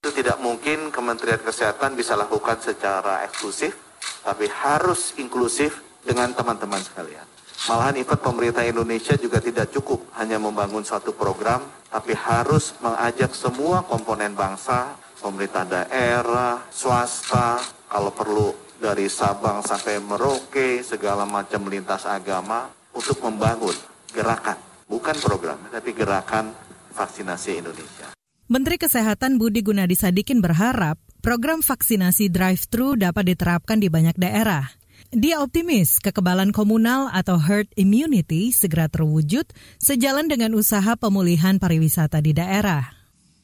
Itu 0.02 0.10
tidak 0.18 0.42
mungkin 0.42 0.90
Kementerian 0.90 1.46
Kesehatan 1.46 1.94
bisa 1.94 2.18
lakukan 2.18 2.58
secara 2.58 3.22
eksklusif, 3.30 3.78
tapi 4.26 4.50
harus 4.50 5.14
inklusif 5.22 5.86
dengan 6.02 6.34
teman-teman 6.34 6.82
sekalian. 6.82 7.30
Malahan 7.70 8.02
event 8.02 8.18
pemerintah 8.18 8.66
Indonesia 8.66 9.14
juga 9.14 9.38
tidak 9.38 9.70
cukup 9.70 10.10
hanya 10.18 10.42
membangun 10.42 10.82
satu 10.82 11.14
program, 11.14 11.62
tapi 11.94 12.18
harus 12.18 12.74
mengajak 12.82 13.30
semua 13.38 13.86
komponen 13.86 14.34
bangsa 14.34 14.98
pemerintah 15.20 15.68
daerah, 15.68 16.64
swasta, 16.72 17.60
kalau 17.92 18.12
perlu 18.16 18.56
dari 18.80 19.12
Sabang 19.12 19.60
sampai 19.60 20.00
Merauke, 20.00 20.82
segala 20.82 21.28
macam 21.28 21.68
lintas 21.68 22.08
agama 22.08 22.72
untuk 22.96 23.20
membangun 23.20 23.76
gerakan, 24.16 24.58
bukan 24.88 25.16
program, 25.20 25.60
tapi 25.70 25.92
gerakan 25.92 26.56
vaksinasi 26.96 27.60
Indonesia. 27.60 28.08
Menteri 28.50 28.82
Kesehatan 28.82 29.38
Budi 29.38 29.62
Gunadi 29.62 29.94
Sadikin 29.94 30.42
berharap 30.42 30.98
program 31.22 31.62
vaksinasi 31.62 32.34
drive-thru 32.34 32.98
dapat 32.98 33.36
diterapkan 33.36 33.78
di 33.78 33.94
banyak 33.94 34.18
daerah. 34.18 34.66
Dia 35.14 35.42
optimis 35.42 36.02
kekebalan 36.02 36.50
komunal 36.50 37.14
atau 37.14 37.38
herd 37.38 37.70
immunity 37.78 38.50
segera 38.50 38.90
terwujud 38.90 39.46
sejalan 39.78 40.30
dengan 40.30 40.58
usaha 40.58 40.98
pemulihan 40.98 41.62
pariwisata 41.62 42.22
di 42.26 42.34
daerah. 42.34 42.99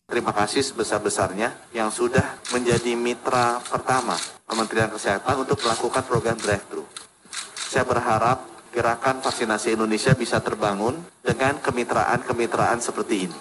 Terima 0.05 0.29
kasih 0.37 0.61
sebesar-besarnya 0.61 1.73
yang 1.73 1.89
sudah 1.89 2.37
menjadi 2.53 2.93
mitra 2.93 3.57
pertama 3.65 4.13
Kementerian 4.45 4.93
Kesehatan 4.93 5.49
untuk 5.49 5.57
melakukan 5.65 6.05
program 6.05 6.37
drive-thru. 6.37 6.85
Saya 7.57 7.89
berharap 7.89 8.45
gerakan 8.69 9.25
vaksinasi 9.25 9.73
Indonesia 9.73 10.13
bisa 10.13 10.37
terbangun 10.45 10.93
dengan 11.25 11.57
kemitraan-kemitraan 11.57 12.85
seperti 12.85 13.25
ini. 13.25 13.39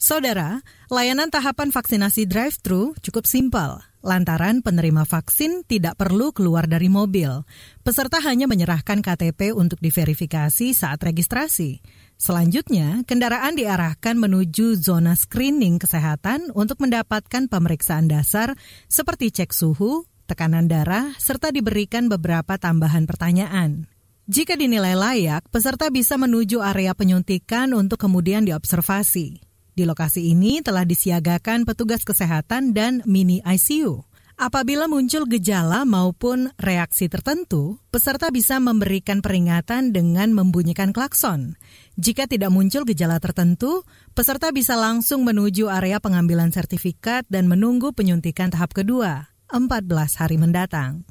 Saudara, 0.00 0.64
layanan 0.88 1.28
tahapan 1.28 1.68
vaksinasi 1.68 2.24
drive-thru 2.24 2.96
cukup 3.04 3.28
simpel. 3.28 3.84
Lantaran 4.00 4.64
penerima 4.64 5.02
vaksin 5.02 5.66
tidak 5.68 6.00
perlu 6.00 6.32
keluar 6.32 6.64
dari 6.64 6.86
mobil. 6.86 7.44
Peserta 7.84 8.22
hanya 8.24 8.48
menyerahkan 8.48 9.04
KTP 9.04 9.52
untuk 9.52 9.82
diverifikasi 9.84 10.72
saat 10.72 11.02
registrasi. 11.02 11.82
Selanjutnya, 12.16 13.04
kendaraan 13.04 13.60
diarahkan 13.60 14.16
menuju 14.16 14.80
zona 14.80 15.12
screening 15.12 15.76
kesehatan 15.76 16.48
untuk 16.56 16.80
mendapatkan 16.80 17.44
pemeriksaan 17.44 18.08
dasar 18.08 18.56
seperti 18.88 19.28
cek 19.28 19.52
suhu, 19.52 20.08
tekanan 20.24 20.64
darah, 20.64 21.12
serta 21.20 21.52
diberikan 21.52 22.08
beberapa 22.08 22.56
tambahan 22.56 23.04
pertanyaan. 23.04 23.84
Jika 24.26 24.56
dinilai 24.56 24.96
layak, 24.96 25.46
peserta 25.52 25.92
bisa 25.92 26.16
menuju 26.16 26.58
area 26.64 26.96
penyuntikan 26.96 27.76
untuk 27.76 28.00
kemudian 28.00 28.48
diobservasi. 28.48 29.38
Di 29.76 29.84
lokasi 29.84 30.32
ini 30.32 30.64
telah 30.64 30.88
disiagakan 30.88 31.68
petugas 31.68 32.00
kesehatan 32.00 32.72
dan 32.72 33.04
mini 33.04 33.44
ICU. 33.44 34.15
Apabila 34.36 34.84
muncul 34.84 35.24
gejala 35.32 35.88
maupun 35.88 36.52
reaksi 36.60 37.08
tertentu, 37.08 37.80
peserta 37.88 38.28
bisa 38.28 38.60
memberikan 38.60 39.24
peringatan 39.24 39.96
dengan 39.96 40.28
membunyikan 40.36 40.92
klakson. 40.92 41.56
Jika 41.96 42.28
tidak 42.28 42.52
muncul 42.52 42.84
gejala 42.84 43.16
tertentu, 43.16 43.88
peserta 44.12 44.52
bisa 44.52 44.76
langsung 44.76 45.24
menuju 45.24 45.72
area 45.72 46.04
pengambilan 46.04 46.52
sertifikat 46.52 47.24
dan 47.32 47.48
menunggu 47.48 47.96
penyuntikan 47.96 48.52
tahap 48.52 48.76
kedua, 48.76 49.32
14 49.56 50.20
hari 50.20 50.36
mendatang. 50.36 51.08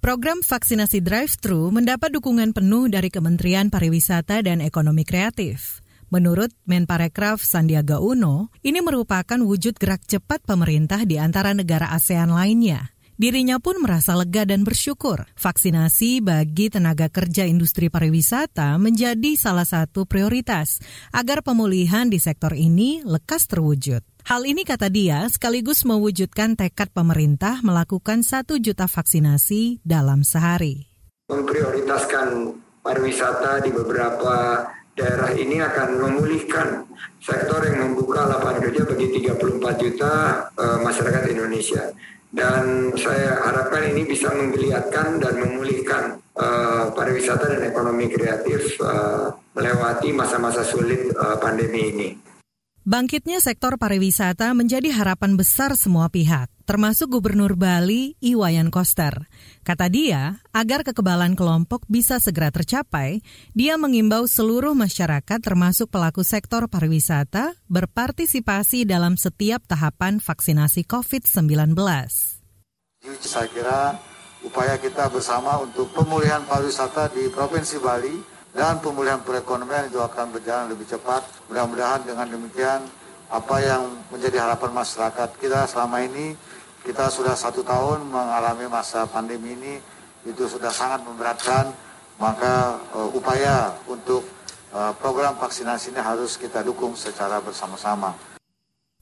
Program 0.00 0.40
vaksinasi 0.40 1.04
drive-thru 1.04 1.68
mendapat 1.68 2.08
dukungan 2.08 2.56
penuh 2.56 2.88
dari 2.88 3.12
Kementerian 3.12 3.68
Pariwisata 3.68 4.40
dan 4.40 4.64
Ekonomi 4.64 5.04
Kreatif. 5.04 5.81
Menurut 6.12 6.52
Menparekraf 6.68 7.40
Sandiaga 7.40 7.96
Uno, 7.96 8.52
ini 8.60 8.84
merupakan 8.84 9.40
wujud 9.40 9.80
gerak 9.80 10.04
cepat 10.04 10.44
pemerintah 10.44 11.08
di 11.08 11.16
antara 11.16 11.56
negara 11.56 11.88
ASEAN 11.88 12.28
lainnya. 12.28 12.92
Dirinya 13.16 13.56
pun 13.56 13.80
merasa 13.80 14.12
lega 14.20 14.44
dan 14.44 14.60
bersyukur. 14.60 15.24
Vaksinasi 15.40 16.20
bagi 16.20 16.68
tenaga 16.68 17.08
kerja 17.08 17.48
industri 17.48 17.88
pariwisata 17.88 18.76
menjadi 18.76 19.40
salah 19.40 19.64
satu 19.64 20.04
prioritas 20.04 20.84
agar 21.16 21.40
pemulihan 21.40 22.12
di 22.12 22.20
sektor 22.20 22.52
ini 22.52 23.00
lekas 23.08 23.48
terwujud. 23.48 24.04
Hal 24.28 24.44
ini 24.44 24.68
kata 24.68 24.92
dia 24.92 25.24
sekaligus 25.32 25.88
mewujudkan 25.88 26.60
tekad 26.60 26.92
pemerintah 26.92 27.64
melakukan 27.64 28.20
satu 28.20 28.60
juta 28.60 28.84
vaksinasi 28.84 29.80
dalam 29.80 30.28
sehari. 30.28 30.92
Memprioritaskan 31.32 32.52
pariwisata 32.84 33.64
di 33.64 33.70
beberapa 33.72 34.60
daerah 34.92 35.32
ini 35.32 35.60
akan 35.60 35.88
memulihkan 36.00 36.84
sektor 37.22 37.64
yang 37.64 37.90
membuka 37.90 38.28
lapangan 38.28 38.60
kerja 38.68 38.82
bagi 38.84 39.06
34 39.22 39.82
juta 39.82 40.12
uh, 40.56 40.78
masyarakat 40.84 41.22
Indonesia. 41.32 41.92
Dan 42.32 42.96
saya 42.96 43.36
harapkan 43.44 43.92
ini 43.92 44.08
bisa 44.08 44.32
menggeliatkan 44.32 45.20
dan 45.20 45.36
memulihkan 45.36 46.16
uh, 46.32 46.88
pariwisata 46.96 47.44
dan 47.44 47.68
ekonomi 47.68 48.08
kreatif 48.08 48.80
uh, 48.80 49.28
melewati 49.52 50.16
masa-masa 50.16 50.64
sulit 50.64 51.12
uh, 51.12 51.36
pandemi 51.36 51.92
ini. 51.92 52.08
Bangkitnya 52.82 53.38
sektor 53.38 53.78
pariwisata 53.78 54.56
menjadi 54.58 54.90
harapan 54.90 55.38
besar 55.38 55.76
semua 55.78 56.10
pihak, 56.10 56.50
termasuk 56.72 57.12
Gubernur 57.12 57.52
Bali 57.52 58.16
Iwayan 58.24 58.72
Koster. 58.72 59.28
Kata 59.60 59.92
dia, 59.92 60.40
agar 60.56 60.88
kekebalan 60.88 61.36
kelompok 61.36 61.84
bisa 61.84 62.16
segera 62.16 62.48
tercapai, 62.48 63.20
dia 63.52 63.76
mengimbau 63.76 64.24
seluruh 64.24 64.72
masyarakat 64.72 65.36
termasuk 65.44 65.92
pelaku 65.92 66.24
sektor 66.24 66.64
pariwisata 66.72 67.60
berpartisipasi 67.68 68.88
dalam 68.88 69.20
setiap 69.20 69.60
tahapan 69.68 70.16
vaksinasi 70.16 70.88
COVID-19. 70.88 71.76
Saya 73.20 73.48
kira 73.52 74.00
upaya 74.40 74.80
kita 74.80 75.12
bersama 75.12 75.60
untuk 75.60 75.92
pemulihan 75.92 76.40
pariwisata 76.48 77.12
di 77.12 77.28
Provinsi 77.28 77.84
Bali 77.84 78.16
dan 78.56 78.80
pemulihan 78.80 79.20
perekonomian 79.20 79.92
itu 79.92 80.00
akan 80.00 80.32
berjalan 80.32 80.72
lebih 80.72 80.88
cepat. 80.88 81.20
Mudah-mudahan 81.52 82.08
dengan 82.08 82.32
demikian 82.32 82.80
apa 83.28 83.56
yang 83.60 83.92
menjadi 84.08 84.40
harapan 84.40 84.72
masyarakat 84.72 85.28
kita 85.36 85.68
selama 85.68 86.00
ini 86.04 86.36
kita 86.82 87.08
sudah 87.08 87.38
satu 87.38 87.62
tahun 87.62 88.10
mengalami 88.10 88.66
masa 88.66 89.06
pandemi 89.06 89.54
ini 89.54 89.74
itu 90.26 90.46
sudah 90.46 90.70
sangat 90.70 91.02
memberatkan 91.06 91.70
maka 92.18 92.78
uh, 92.94 93.10
upaya 93.14 93.74
untuk 93.90 94.22
uh, 94.74 94.94
program 94.98 95.34
vaksinasi 95.38 95.94
ini 95.94 96.00
harus 96.02 96.38
kita 96.38 96.62
dukung 96.62 96.94
secara 96.94 97.42
bersama-sama. 97.42 98.14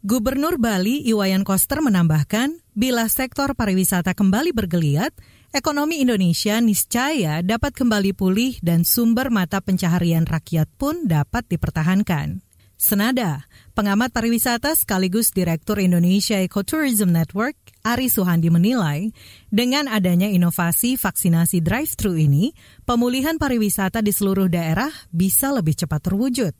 Gubernur 0.00 0.56
Bali 0.56 1.04
Iwayan 1.04 1.44
Koster 1.44 1.84
menambahkan, 1.84 2.56
bila 2.72 3.04
sektor 3.12 3.52
pariwisata 3.52 4.16
kembali 4.16 4.56
bergeliat, 4.56 5.12
ekonomi 5.52 6.00
Indonesia 6.00 6.56
niscaya 6.64 7.44
dapat 7.44 7.76
kembali 7.76 8.16
pulih 8.16 8.56
dan 8.64 8.88
sumber 8.88 9.28
mata 9.28 9.60
pencaharian 9.60 10.24
rakyat 10.24 10.72
pun 10.80 11.04
dapat 11.04 11.44
dipertahankan. 11.52 12.40
Senada, 12.80 13.44
pengamat 13.76 14.08
pariwisata 14.08 14.72
sekaligus 14.72 15.36
Direktur 15.36 15.84
Indonesia 15.84 16.40
Ecotourism 16.40 17.12
Network, 17.12 17.52
Ari 17.84 18.08
Suhandi 18.08 18.48
menilai, 18.48 19.12
dengan 19.52 19.84
adanya 19.84 20.24
inovasi 20.32 20.96
vaksinasi 20.96 21.60
drive-thru 21.60 22.16
ini, 22.16 22.56
pemulihan 22.88 23.36
pariwisata 23.36 24.00
di 24.00 24.16
seluruh 24.16 24.48
daerah 24.48 24.88
bisa 25.12 25.52
lebih 25.52 25.76
cepat 25.76 26.08
terwujud. 26.08 26.56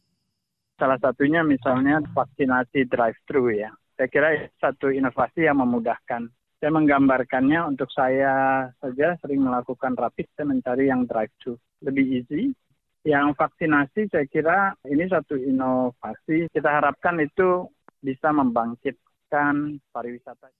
Salah 0.76 1.00
satunya 1.00 1.40
misalnya 1.40 2.04
vaksinasi 2.12 2.84
drive-thru 2.84 3.56
ya. 3.56 3.72
Saya 3.96 4.08
kira 4.12 4.28
satu 4.60 4.92
inovasi 4.92 5.48
yang 5.48 5.56
memudahkan 5.64 6.28
saya 6.60 6.76
menggambarkannya 6.76 7.64
untuk 7.64 7.88
saya 7.96 8.68
saja 8.76 9.16
sering 9.24 9.40
melakukan 9.40 9.96
rapid, 9.96 10.28
saya 10.36 10.52
mencari 10.52 10.92
yang 10.92 11.08
drive-thru. 11.08 11.56
Lebih 11.80 12.04
easy. 12.20 12.52
Yang 13.00 13.32
vaksinasi 13.40 14.12
saya 14.12 14.26
kira 14.28 14.76
ini 14.84 15.08
satu 15.08 15.36
inovasi. 15.36 16.52
Kita 16.52 16.68
harapkan 16.68 17.16
itu 17.20 17.68
bisa 18.04 18.28
membangkitkan 18.32 19.80
pariwisata. 19.88 20.52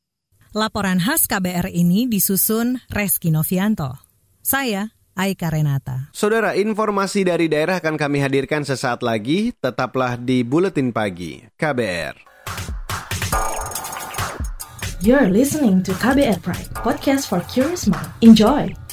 Laporan 0.57 0.99
khas 0.99 1.31
KBR 1.31 1.71
ini 1.71 2.11
disusun 2.11 2.81
Reski 2.91 3.31
Novianto. 3.31 4.03
Saya 4.41 4.91
Aika 5.15 5.53
Renata. 5.53 6.09
Saudara, 6.17 6.57
informasi 6.57 7.29
dari 7.29 7.47
daerah 7.47 7.79
akan 7.79 8.01
kami 8.01 8.25
hadirkan 8.25 8.65
sesaat 8.65 9.05
lagi. 9.05 9.53
Tetaplah 9.53 10.17
di 10.17 10.41
Buletin 10.41 10.97
Pagi 10.97 11.45
KBR. 11.61 12.15
You're 15.01 15.33
listening 15.33 15.81
to 15.89 15.93
KBR 15.97 16.45
Pride, 16.45 16.73
podcast 16.77 17.29
for 17.29 17.41
curious 17.49 17.89
mind. 17.89 18.13
Enjoy! 18.21 18.90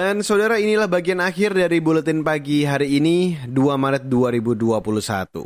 Dan 0.00 0.24
saudara 0.24 0.56
inilah 0.56 0.88
bagian 0.88 1.20
akhir 1.20 1.52
dari 1.52 1.76
buletin 1.76 2.24
pagi 2.24 2.64
hari 2.64 2.96
ini 2.96 3.36
2 3.44 3.52
Maret 3.52 4.08
2021. 4.08 5.44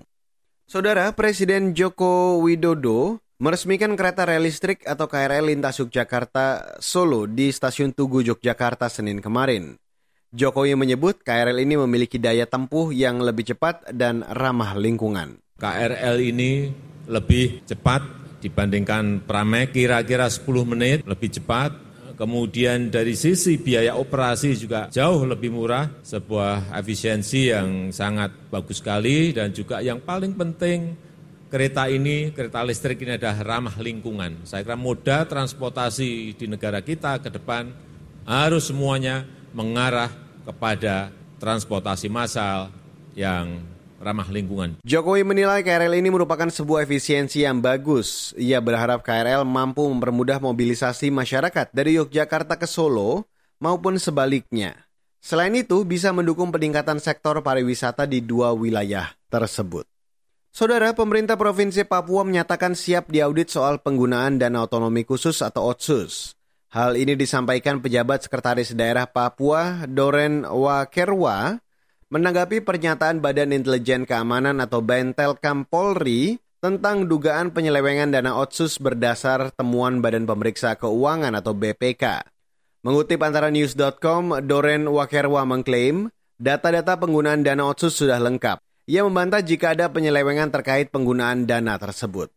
Saudara 0.71 1.11
Presiden 1.11 1.75
Joko 1.75 2.39
Widodo 2.39 3.19
meresmikan 3.43 3.99
kereta 3.99 4.23
rel 4.23 4.47
listrik 4.47 4.87
atau 4.87 5.11
KRL 5.11 5.51
lintas 5.51 5.83
Yogyakarta 5.83 6.79
Solo 6.79 7.27
di 7.27 7.51
stasiun 7.51 7.99
Tugu 7.99 8.23
Yogyakarta 8.23 8.87
Senin 8.87 9.19
kemarin. 9.19 9.75
Jokowi 10.31 10.79
menyebut 10.79 11.27
KRL 11.27 11.59
ini 11.59 11.75
memiliki 11.75 12.23
daya 12.23 12.47
tempuh 12.47 12.95
yang 12.95 13.27
lebih 13.27 13.51
cepat 13.51 13.91
dan 13.91 14.23
ramah 14.23 14.79
lingkungan. 14.79 15.35
KRL 15.59 16.15
ini 16.23 16.71
lebih 17.11 17.67
cepat 17.67 18.07
dibandingkan 18.39 19.27
Pramek 19.27 19.75
kira-kira 19.75 20.31
10 20.31 20.47
menit 20.63 21.03
lebih 21.03 21.43
cepat 21.43 21.84
Kemudian 22.15 22.95
dari 22.95 23.19
sisi 23.19 23.59
biaya 23.59 23.99
operasi 23.99 24.55
juga 24.55 24.87
jauh 24.87 25.27
lebih 25.27 25.51
murah, 25.51 25.91
sebuah 26.07 26.71
efisiensi 26.79 27.51
yang 27.51 27.91
sangat 27.91 28.31
bagus 28.55 28.79
sekali 28.79 29.35
dan 29.35 29.51
juga 29.51 29.83
yang 29.83 29.99
paling 29.99 30.39
penting 30.39 30.95
kereta 31.51 31.91
ini, 31.91 32.31
kereta 32.31 32.63
listrik 32.63 33.03
ini 33.03 33.19
adalah 33.19 33.43
ramah 33.43 33.75
lingkungan. 33.79 34.47
Saya 34.47 34.63
kira 34.63 34.79
moda 34.79 35.27
transportasi 35.27 36.39
di 36.39 36.47
negara 36.47 36.83
kita 36.83 37.19
ke 37.19 37.31
depan 37.35 37.71
harus 38.27 38.71
semuanya 38.71 39.27
mengarah 39.51 40.11
kepada 40.47 41.11
transportasi 41.43 42.07
massal 42.07 42.71
yang 43.15 43.74
ramah 44.01 44.29
lingkungan. 44.31 44.79
Jokowi 44.83 45.23
menilai 45.23 45.63
KRL 45.63 45.99
ini 45.99 46.09
merupakan 46.13 46.47
sebuah 46.49 46.87
efisiensi 46.87 47.43
yang 47.43 47.59
bagus. 47.59 48.33
Ia 48.39 48.59
berharap 48.59 49.03
KRL 49.07 49.47
mampu 49.47 49.87
mempermudah 49.89 50.39
mobilisasi 50.39 51.13
masyarakat 51.13 51.71
dari 51.71 51.97
Yogyakarta 51.99 52.59
ke 52.59 52.67
Solo 52.69 53.27
maupun 53.63 53.97
sebaliknya. 53.97 54.77
Selain 55.25 55.57
itu, 55.57 55.89
bisa 55.89 56.13
mendukung 56.13 56.53
peningkatan 56.53 57.01
sektor 57.01 57.41
pariwisata 57.41 58.05
di 58.05 58.21
dua 58.21 58.53
wilayah 58.53 59.09
tersebut. 59.33 59.89
Saudara, 60.55 60.93
pemerintah 60.93 61.35
Provinsi 61.35 61.83
Papua 61.83 62.23
menyatakan 62.23 62.77
siap 62.77 63.11
diaudit 63.11 63.51
soal 63.51 63.81
penggunaan 63.81 64.39
dana 64.39 64.69
otonomi 64.69 65.03
khusus 65.03 65.43
atau 65.43 65.73
OTSUS. 65.73 66.37
Hal 66.71 66.95
ini 66.95 67.19
disampaikan 67.19 67.83
pejabat 67.83 68.27
Sekretaris 68.29 68.77
Daerah 68.77 69.09
Papua, 69.09 69.89
Doren 69.91 70.47
Wakerwa, 70.47 71.59
menanggapi 72.09 72.65
pernyataan 72.65 73.23
Badan 73.23 73.55
Intelijen 73.55 74.05
Keamanan 74.05 74.61
atau 74.61 74.81
Bentelkam 74.85 75.65
Polri 75.69 76.41
tentang 76.65 77.05
dugaan 77.05 77.53
penyelewengan 77.53 78.09
dana 78.09 78.41
otsus 78.41 78.81
berdasar 78.81 79.53
temuan 79.53 80.01
Badan 80.01 80.25
Pemeriksa 80.25 80.81
Keuangan 80.81 81.37
atau 81.37 81.53
BPK. 81.53 82.25
Mengutip 82.85 83.21
antara 83.21 83.49
news.com, 83.49 84.45
Doren 84.45 84.89
Wakerwa 84.89 85.45
mengklaim 85.49 86.09
data-data 86.37 86.97
penggunaan 87.01 87.45
dana 87.45 87.69
otsus 87.69 87.97
sudah 87.97 88.21
lengkap. 88.21 88.61
Ia 88.85 89.01
membantah 89.05 89.41
jika 89.41 89.73
ada 89.73 89.89
penyelewengan 89.89 90.53
terkait 90.53 90.93
penggunaan 90.93 91.49
dana 91.49 91.81
tersebut. 91.81 92.29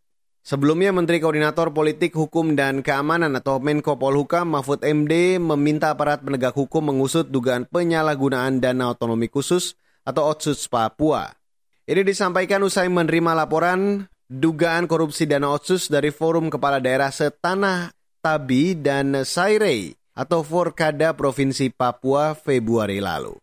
Sebelumnya 0.47 0.95
Menteri 0.95 1.19
Koordinator 1.19 1.75
Politik 1.75 2.15
Hukum 2.15 2.55
dan 2.55 2.79
Keamanan 2.79 3.35
atau 3.35 3.59
Menko 3.59 3.99
Polhukam 3.99 4.55
Mahfud 4.55 4.79
MD 4.79 5.43
meminta 5.43 5.91
aparat 5.91 6.23
penegak 6.23 6.55
hukum 6.55 6.87
mengusut 6.87 7.27
dugaan 7.27 7.67
penyalahgunaan 7.67 8.63
dana 8.63 8.95
otonomi 8.95 9.27
khusus 9.27 9.75
atau 10.07 10.31
Otsus 10.31 10.71
Papua. 10.71 11.35
Ini 11.83 11.99
disampaikan 11.99 12.63
usai 12.63 12.87
menerima 12.87 13.35
laporan 13.35 14.07
dugaan 14.31 14.87
korupsi 14.87 15.27
dana 15.27 15.51
Otsus 15.51 15.91
dari 15.91 16.15
Forum 16.15 16.47
Kepala 16.47 16.79
Daerah 16.79 17.11
Setanah 17.11 17.91
Tabi 18.23 18.79
dan 18.79 19.27
Sairei 19.27 19.99
atau 20.15 20.47
Forkada 20.47 21.11
Provinsi 21.11 21.75
Papua 21.75 22.39
Februari 22.39 23.03
lalu. 23.03 23.35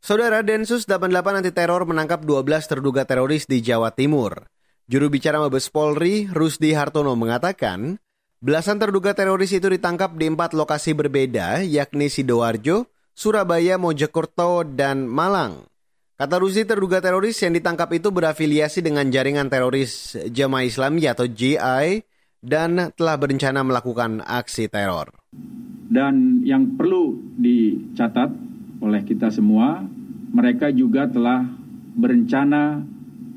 Saudara 0.00 0.40
Densus 0.40 0.88
88 0.88 1.44
anti 1.44 1.52
teror 1.52 1.84
menangkap 1.84 2.24
12 2.24 2.48
terduga 2.64 3.04
teroris 3.04 3.44
di 3.44 3.60
Jawa 3.60 3.92
Timur. 3.92 4.48
Juru 4.90 5.06
bicara 5.06 5.38
Mabes 5.38 5.70
Polri, 5.70 6.26
Rusdi 6.26 6.74
Hartono 6.74 7.14
mengatakan, 7.14 8.02
belasan 8.42 8.82
terduga 8.82 9.14
teroris 9.14 9.54
itu 9.54 9.70
ditangkap 9.70 10.18
di 10.18 10.26
empat 10.26 10.50
lokasi 10.50 10.98
berbeda, 10.98 11.62
yakni 11.62 12.10
Sidoarjo, 12.10 12.90
Surabaya, 13.14 13.78
Mojokerto, 13.78 14.66
dan 14.66 15.06
Malang. 15.06 15.62
Kata 16.18 16.42
Rusdi, 16.42 16.66
terduga 16.66 16.98
teroris 16.98 17.38
yang 17.38 17.54
ditangkap 17.54 17.86
itu 17.94 18.10
berafiliasi 18.10 18.82
dengan 18.82 19.06
jaringan 19.14 19.46
teroris 19.46 20.18
Jamaah 20.26 20.66
Islami 20.66 21.06
atau 21.06 21.30
JI 21.30 22.02
dan 22.42 22.90
telah 22.98 23.14
berencana 23.14 23.62
melakukan 23.62 24.26
aksi 24.26 24.66
teror. 24.66 25.14
Dan 25.86 26.42
yang 26.42 26.74
perlu 26.74 27.14
dicatat 27.38 28.34
oleh 28.82 29.06
kita 29.06 29.30
semua, 29.30 29.86
mereka 30.34 30.74
juga 30.74 31.06
telah 31.06 31.46
berencana 31.94 32.82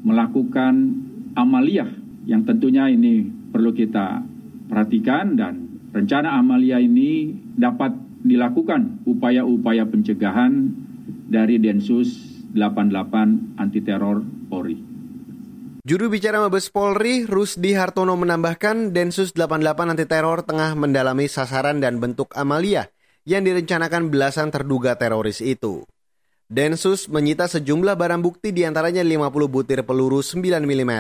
melakukan 0.01 1.05
amaliyah 1.33 1.89
yang 2.29 2.47
tentunya 2.47 2.87
ini 2.87 3.27
perlu 3.51 3.75
kita 3.75 4.23
perhatikan 4.69 5.35
dan 5.35 5.53
rencana 5.91 6.39
amaliyah 6.39 6.81
ini 6.81 7.35
dapat 7.53 7.93
dilakukan 8.23 9.03
upaya-upaya 9.03 9.83
pencegahan 9.85 10.71
dari 11.27 11.59
Densus 11.59 12.39
88 12.55 13.59
anti 13.59 13.81
teror 13.83 14.23
Polri. 14.47 14.79
Juru 15.83 16.07
bicara 16.07 16.39
Mabes 16.39 16.71
Polri, 16.71 17.27
Rusdi 17.27 17.75
Hartono 17.75 18.15
menambahkan 18.15 18.95
Densus 18.95 19.35
88 19.35 19.91
anti 19.91 20.07
teror 20.07 20.47
tengah 20.47 20.79
mendalami 20.79 21.27
sasaran 21.27 21.83
dan 21.83 21.99
bentuk 21.99 22.31
amalia 22.39 22.87
yang 23.27 23.43
direncanakan 23.43 24.07
belasan 24.07 24.47
terduga 24.47 24.95
teroris 24.95 25.43
itu. 25.43 25.83
Densus 26.51 27.07
menyita 27.07 27.47
sejumlah 27.47 27.95
barang 27.95 28.21
bukti 28.21 28.51
di 28.51 28.67
antaranya 28.67 29.01
50 29.01 29.47
butir 29.47 29.79
peluru 29.87 30.19
9 30.19 30.43
mm, 30.63 30.93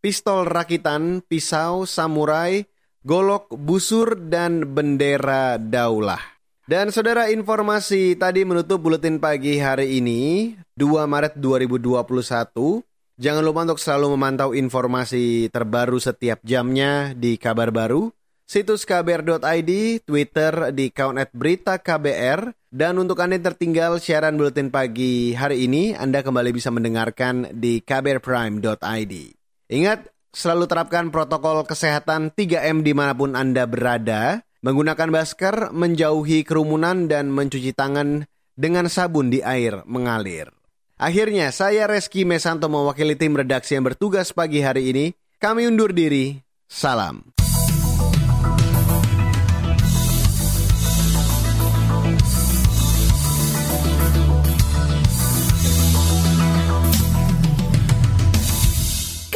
pistol 0.00 0.48
rakitan, 0.48 1.24
pisau, 1.24 1.88
samurai, 1.88 2.64
golok, 3.04 3.52
busur, 3.56 4.16
dan 4.16 4.64
bendera 4.76 5.56
daulah. 5.56 6.20
Dan 6.70 6.94
saudara 6.94 7.32
informasi 7.32 8.14
tadi 8.14 8.46
menutup 8.46 8.78
buletin 8.78 9.18
pagi 9.18 9.58
hari 9.58 9.98
ini, 9.98 10.54
2 10.78 10.86
Maret 11.08 11.34
2021. 11.40 12.84
Jangan 13.20 13.42
lupa 13.44 13.66
untuk 13.68 13.82
selalu 13.82 14.16
memantau 14.16 14.56
informasi 14.56 15.52
terbaru 15.52 16.00
setiap 16.00 16.40
jamnya 16.40 17.12
di 17.12 17.36
kabar 17.36 17.68
baru 17.68 18.08
situs 18.50 18.82
kbr.id, 18.82 19.70
Twitter 20.02 20.74
di 20.74 20.90
account 20.90 21.22
at 21.22 21.30
berita 21.30 21.78
KBR, 21.78 22.50
dan 22.74 22.98
untuk 22.98 23.22
Anda 23.22 23.38
yang 23.38 23.54
tertinggal 23.54 24.02
siaran 24.02 24.34
Buletin 24.34 24.74
Pagi 24.74 25.38
hari 25.38 25.70
ini, 25.70 25.94
Anda 25.94 26.26
kembali 26.26 26.50
bisa 26.50 26.74
mendengarkan 26.74 27.54
di 27.54 27.78
kbrprime.id. 27.78 29.14
Ingat, 29.70 30.10
selalu 30.34 30.66
terapkan 30.66 31.14
protokol 31.14 31.62
kesehatan 31.62 32.34
3M 32.34 32.82
di 32.82 32.90
mana 32.90 33.14
pun 33.14 33.38
Anda 33.38 33.70
berada, 33.70 34.42
menggunakan 34.66 35.14
masker, 35.14 35.70
menjauhi 35.70 36.42
kerumunan, 36.42 37.06
dan 37.06 37.30
mencuci 37.30 37.70
tangan 37.70 38.26
dengan 38.58 38.90
sabun 38.90 39.30
di 39.30 39.46
air 39.46 39.86
mengalir. 39.86 40.50
Akhirnya, 40.98 41.54
saya 41.54 41.86
Reski 41.86 42.26
Mesanto 42.26 42.66
mewakili 42.66 43.14
tim 43.14 43.32
redaksi 43.32 43.78
yang 43.78 43.86
bertugas 43.86 44.34
pagi 44.34 44.60
hari 44.60 44.90
ini. 44.90 45.06
Kami 45.40 45.64
undur 45.64 45.96
diri. 45.96 46.36
Salam. 46.68 47.40